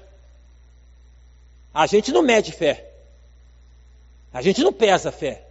[1.73, 2.93] A gente não mede fé.
[4.33, 5.45] A gente não pesa fé.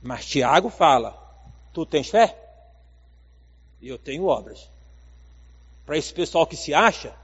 [0.00, 1.18] Mas Tiago fala:
[1.72, 2.38] Tu tens fé?
[3.80, 4.70] E eu tenho obras.
[5.84, 7.14] Para esse pessoal que se acha,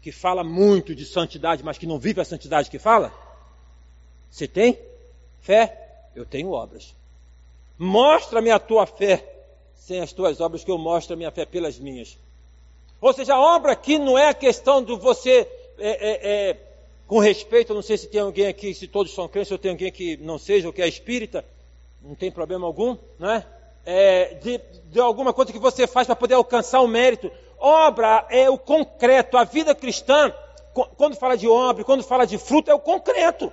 [0.00, 3.12] que fala muito de santidade, mas que não vive a santidade que fala,
[4.30, 4.78] você tem
[5.40, 6.00] fé?
[6.14, 6.94] Eu tenho obras.
[7.78, 9.24] Mostra-me a tua fé
[9.86, 12.18] sem as tuas obras, que eu mostro a minha fé pelas minhas.
[13.00, 15.48] Ou seja, a obra aqui não é a questão de você,
[15.78, 16.56] é, é, é,
[17.06, 19.92] com respeito, não sei se tem alguém aqui, se todos são crentes, ou tem alguém
[19.92, 21.44] que não seja, ou que é espírita,
[22.02, 23.46] não tem problema algum, né?
[23.84, 24.60] É, de,
[24.90, 27.30] de alguma coisa que você faz para poder alcançar o mérito.
[27.56, 29.36] Obra é o concreto.
[29.36, 30.34] A vida cristã,
[30.96, 33.52] quando fala de obra, quando fala de fruto, é o concreto.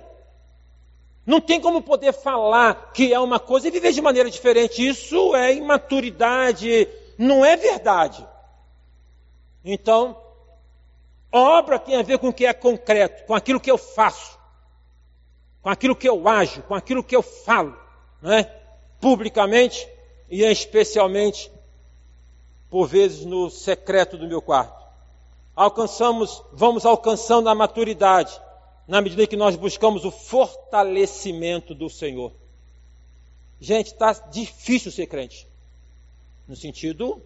[1.26, 4.86] Não tem como poder falar que é uma coisa e viver de maneira diferente.
[4.86, 8.26] Isso é imaturidade, não é verdade.
[9.64, 10.20] Então,
[11.32, 14.38] obra tem a ver com o que é concreto, com aquilo que eu faço,
[15.62, 17.76] com aquilo que eu ajo, com aquilo que eu falo.
[18.20, 18.64] não é?
[19.04, 19.86] publicamente
[20.30, 21.52] e especialmente,
[22.70, 24.82] por vezes, no secreto do meu quarto.
[25.54, 28.40] Alcançamos, vamos alcançando a maturidade
[28.86, 32.32] na medida que nós buscamos o fortalecimento do Senhor.
[33.60, 35.46] Gente, está difícil ser crente,
[36.46, 37.22] no sentido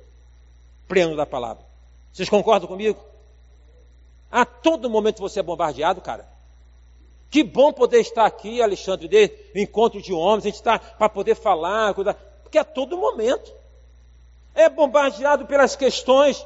[0.86, 1.64] pleno da palavra.
[2.12, 2.98] Vocês concordam comigo?
[4.30, 6.28] A todo momento você é bombardeado, cara.
[7.30, 11.34] Que bom poder estar aqui, Alexandre, de encontro de homens, a gente está para poder
[11.34, 11.94] falar,
[12.42, 13.52] porque a todo momento
[14.54, 16.44] é bombardeado pelas questões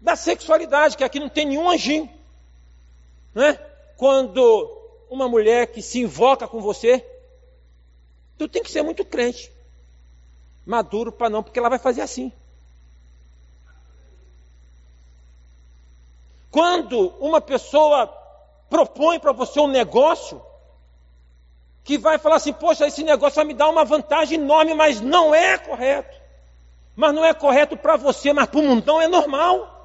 [0.00, 2.10] da sexualidade, que aqui não tem nenhum anjinho.
[3.34, 3.67] Não é?
[3.98, 4.40] Quando
[5.10, 7.04] uma mulher que se invoca com você,
[8.38, 9.52] tu tem que ser muito crente,
[10.64, 12.32] maduro para não, porque ela vai fazer assim.
[16.48, 18.06] Quando uma pessoa
[18.70, 20.40] propõe para você um negócio,
[21.82, 25.34] que vai falar assim: poxa, esse negócio vai me dar uma vantagem enorme, mas não
[25.34, 26.16] é correto.
[26.94, 29.77] Mas não é correto para você, mas para o mundão é normal.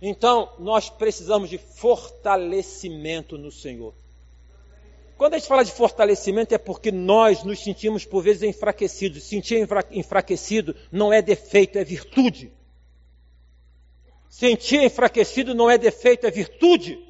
[0.00, 3.94] Então, nós precisamos de fortalecimento no Senhor.
[5.16, 9.24] Quando a gente fala de fortalecimento é porque nós nos sentimos por vezes enfraquecidos.
[9.24, 9.58] Sentir
[9.90, 12.52] enfraquecido não é defeito, é virtude.
[14.30, 17.04] Sentir enfraquecido não é defeito, é virtude.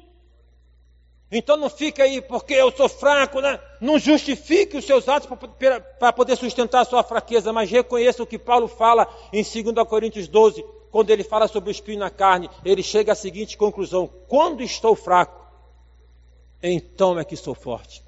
[1.31, 3.59] Então não fica aí porque eu sou fraco, né?
[3.79, 5.29] não justifique os seus atos
[5.99, 10.27] para poder sustentar a sua fraqueza, mas reconheça o que Paulo fala em 2 Coríntios
[10.27, 14.63] 12, quando ele fala sobre o espinho na carne, ele chega à seguinte conclusão: quando
[14.63, 15.45] estou fraco,
[16.61, 18.03] então é que sou forte.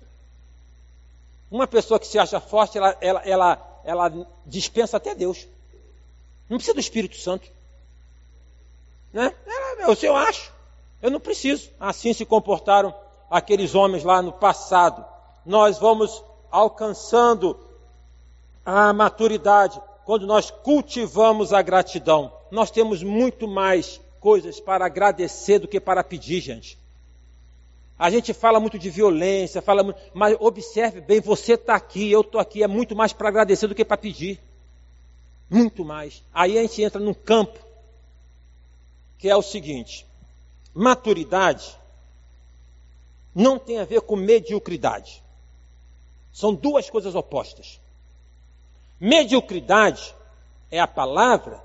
[1.49, 5.47] Uma pessoa que se acha forte, ela, ela, ela, ela dispensa até Deus.
[6.49, 7.49] Não precisa do Espírito Santo.
[9.13, 9.33] Né?
[9.79, 10.51] Eu, eu acho,
[11.01, 11.69] eu não preciso.
[11.79, 12.95] Assim se comportaram
[13.29, 15.05] aqueles homens lá no passado.
[15.45, 17.59] Nós vamos alcançando
[18.65, 22.33] a maturidade quando nós cultivamos a gratidão.
[22.49, 26.77] Nós temos muito mais coisas para agradecer do que para pedir, gente.
[27.97, 32.21] A gente fala muito de violência, fala muito, mas observe bem, você está aqui, eu
[32.21, 34.39] estou aqui, é muito mais para agradecer do que para pedir.
[35.49, 36.23] Muito mais.
[36.33, 37.59] Aí a gente entra num campo
[39.17, 40.05] que é o seguinte:
[40.73, 41.77] maturidade
[43.35, 45.21] não tem a ver com mediocridade.
[46.31, 47.80] São duas coisas opostas.
[49.01, 50.13] Mediocridade
[50.69, 51.59] é a palavra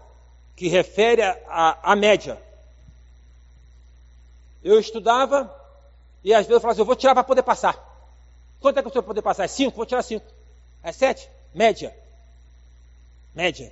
[0.56, 2.40] que refere à média.
[4.64, 5.54] Eu estudava
[6.24, 7.76] e às vezes eu falava assim, eu vou tirar para poder passar.
[8.58, 9.44] Quanto é que eu vou poder passar?
[9.44, 9.76] É cinco?
[9.76, 10.24] Vou tirar cinco.
[10.82, 11.28] É sete?
[11.54, 11.94] Média.
[13.34, 13.70] Média.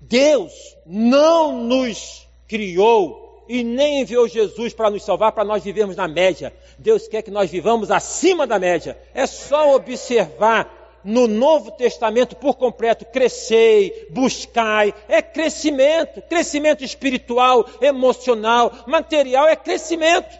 [0.00, 0.52] Deus
[0.86, 6.56] não nos criou e nem enviou Jesus para nos salvar, para nós vivermos na média.
[6.78, 8.98] Deus quer que nós vivamos acima da média.
[9.12, 18.72] É só observar no Novo Testamento por completo, crescei, buscai, é crescimento, crescimento espiritual, emocional,
[18.86, 20.38] material, é crescimento,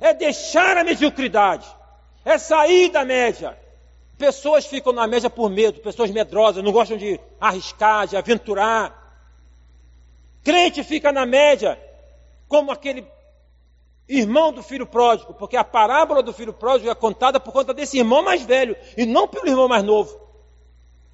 [0.00, 1.66] é deixar a mediocridade,
[2.24, 3.58] é sair da média.
[4.16, 9.04] Pessoas ficam na média por medo, pessoas medrosas, não gostam de arriscar, de aventurar,
[10.44, 11.80] Crente fica na média,
[12.46, 13.02] como aquele
[14.08, 17.98] irmão do filho pródigo, porque a parábola do filho pródigo é contada por conta desse
[17.98, 20.20] irmão mais velho e não pelo irmão mais novo.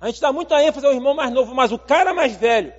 [0.00, 2.72] A gente dá muita ênfase ao irmão mais novo, mas o cara mais velho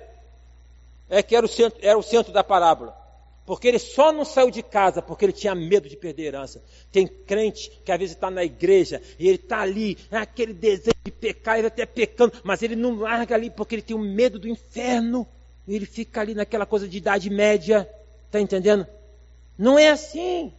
[1.08, 3.00] é que era o centro, era o centro da parábola.
[3.44, 6.62] Porque ele só não saiu de casa porque ele tinha medo de perder herança.
[6.90, 10.96] Tem crente que às vezes está na igreja e ele está ali, é aquele desejo
[11.04, 14.38] de pecar, ele até pecando, mas ele não larga ali porque ele tem o medo
[14.38, 15.26] do inferno.
[15.66, 17.88] Ele fica ali naquela coisa de idade média,
[18.26, 18.86] está entendendo?
[19.58, 20.52] Não é assim.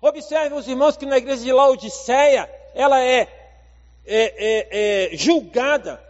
[0.00, 3.20] Observe os irmãos que na igreja de Laodiceia, ela é,
[4.04, 6.02] é, é, é julgada,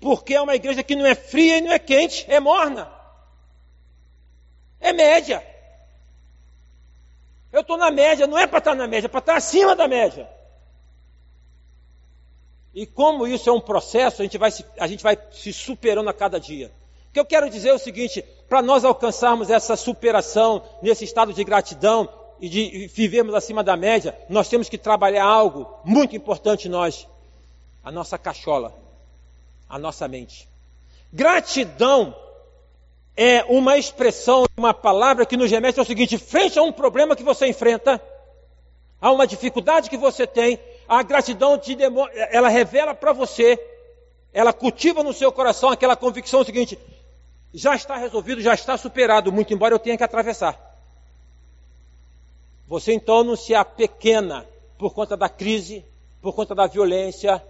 [0.00, 2.90] porque é uma igreja que não é fria e não é quente, é morna.
[4.80, 5.46] É média.
[7.52, 9.38] Eu estou na média, não é para estar tá na média, é para estar tá
[9.38, 10.28] acima da média.
[12.74, 16.10] E como isso é um processo, a gente vai se, a gente vai se superando
[16.10, 16.70] a cada dia
[17.16, 21.42] que eu quero dizer é o seguinte: para nós alcançarmos essa superação nesse estado de
[21.42, 22.08] gratidão
[22.40, 27.08] e de vivermos acima da média, nós temos que trabalhar algo muito importante nós:
[27.82, 28.74] a nossa cachola,
[29.68, 30.48] a nossa mente.
[31.12, 32.14] Gratidão
[33.16, 37.22] é uma expressão, uma palavra que nos remete ao seguinte: frente a um problema que
[37.22, 38.00] você enfrenta,
[39.00, 41.76] a uma dificuldade que você tem, a gratidão te
[42.30, 43.58] ela revela para você,
[44.32, 46.78] ela cultiva no seu coração aquela convicção seguinte:
[47.56, 50.60] já está resolvido, já está superado, muito embora eu tenha que atravessar.
[52.68, 54.46] Você então não se apequena
[54.76, 55.82] por conta da crise,
[56.20, 57.42] por conta da violência,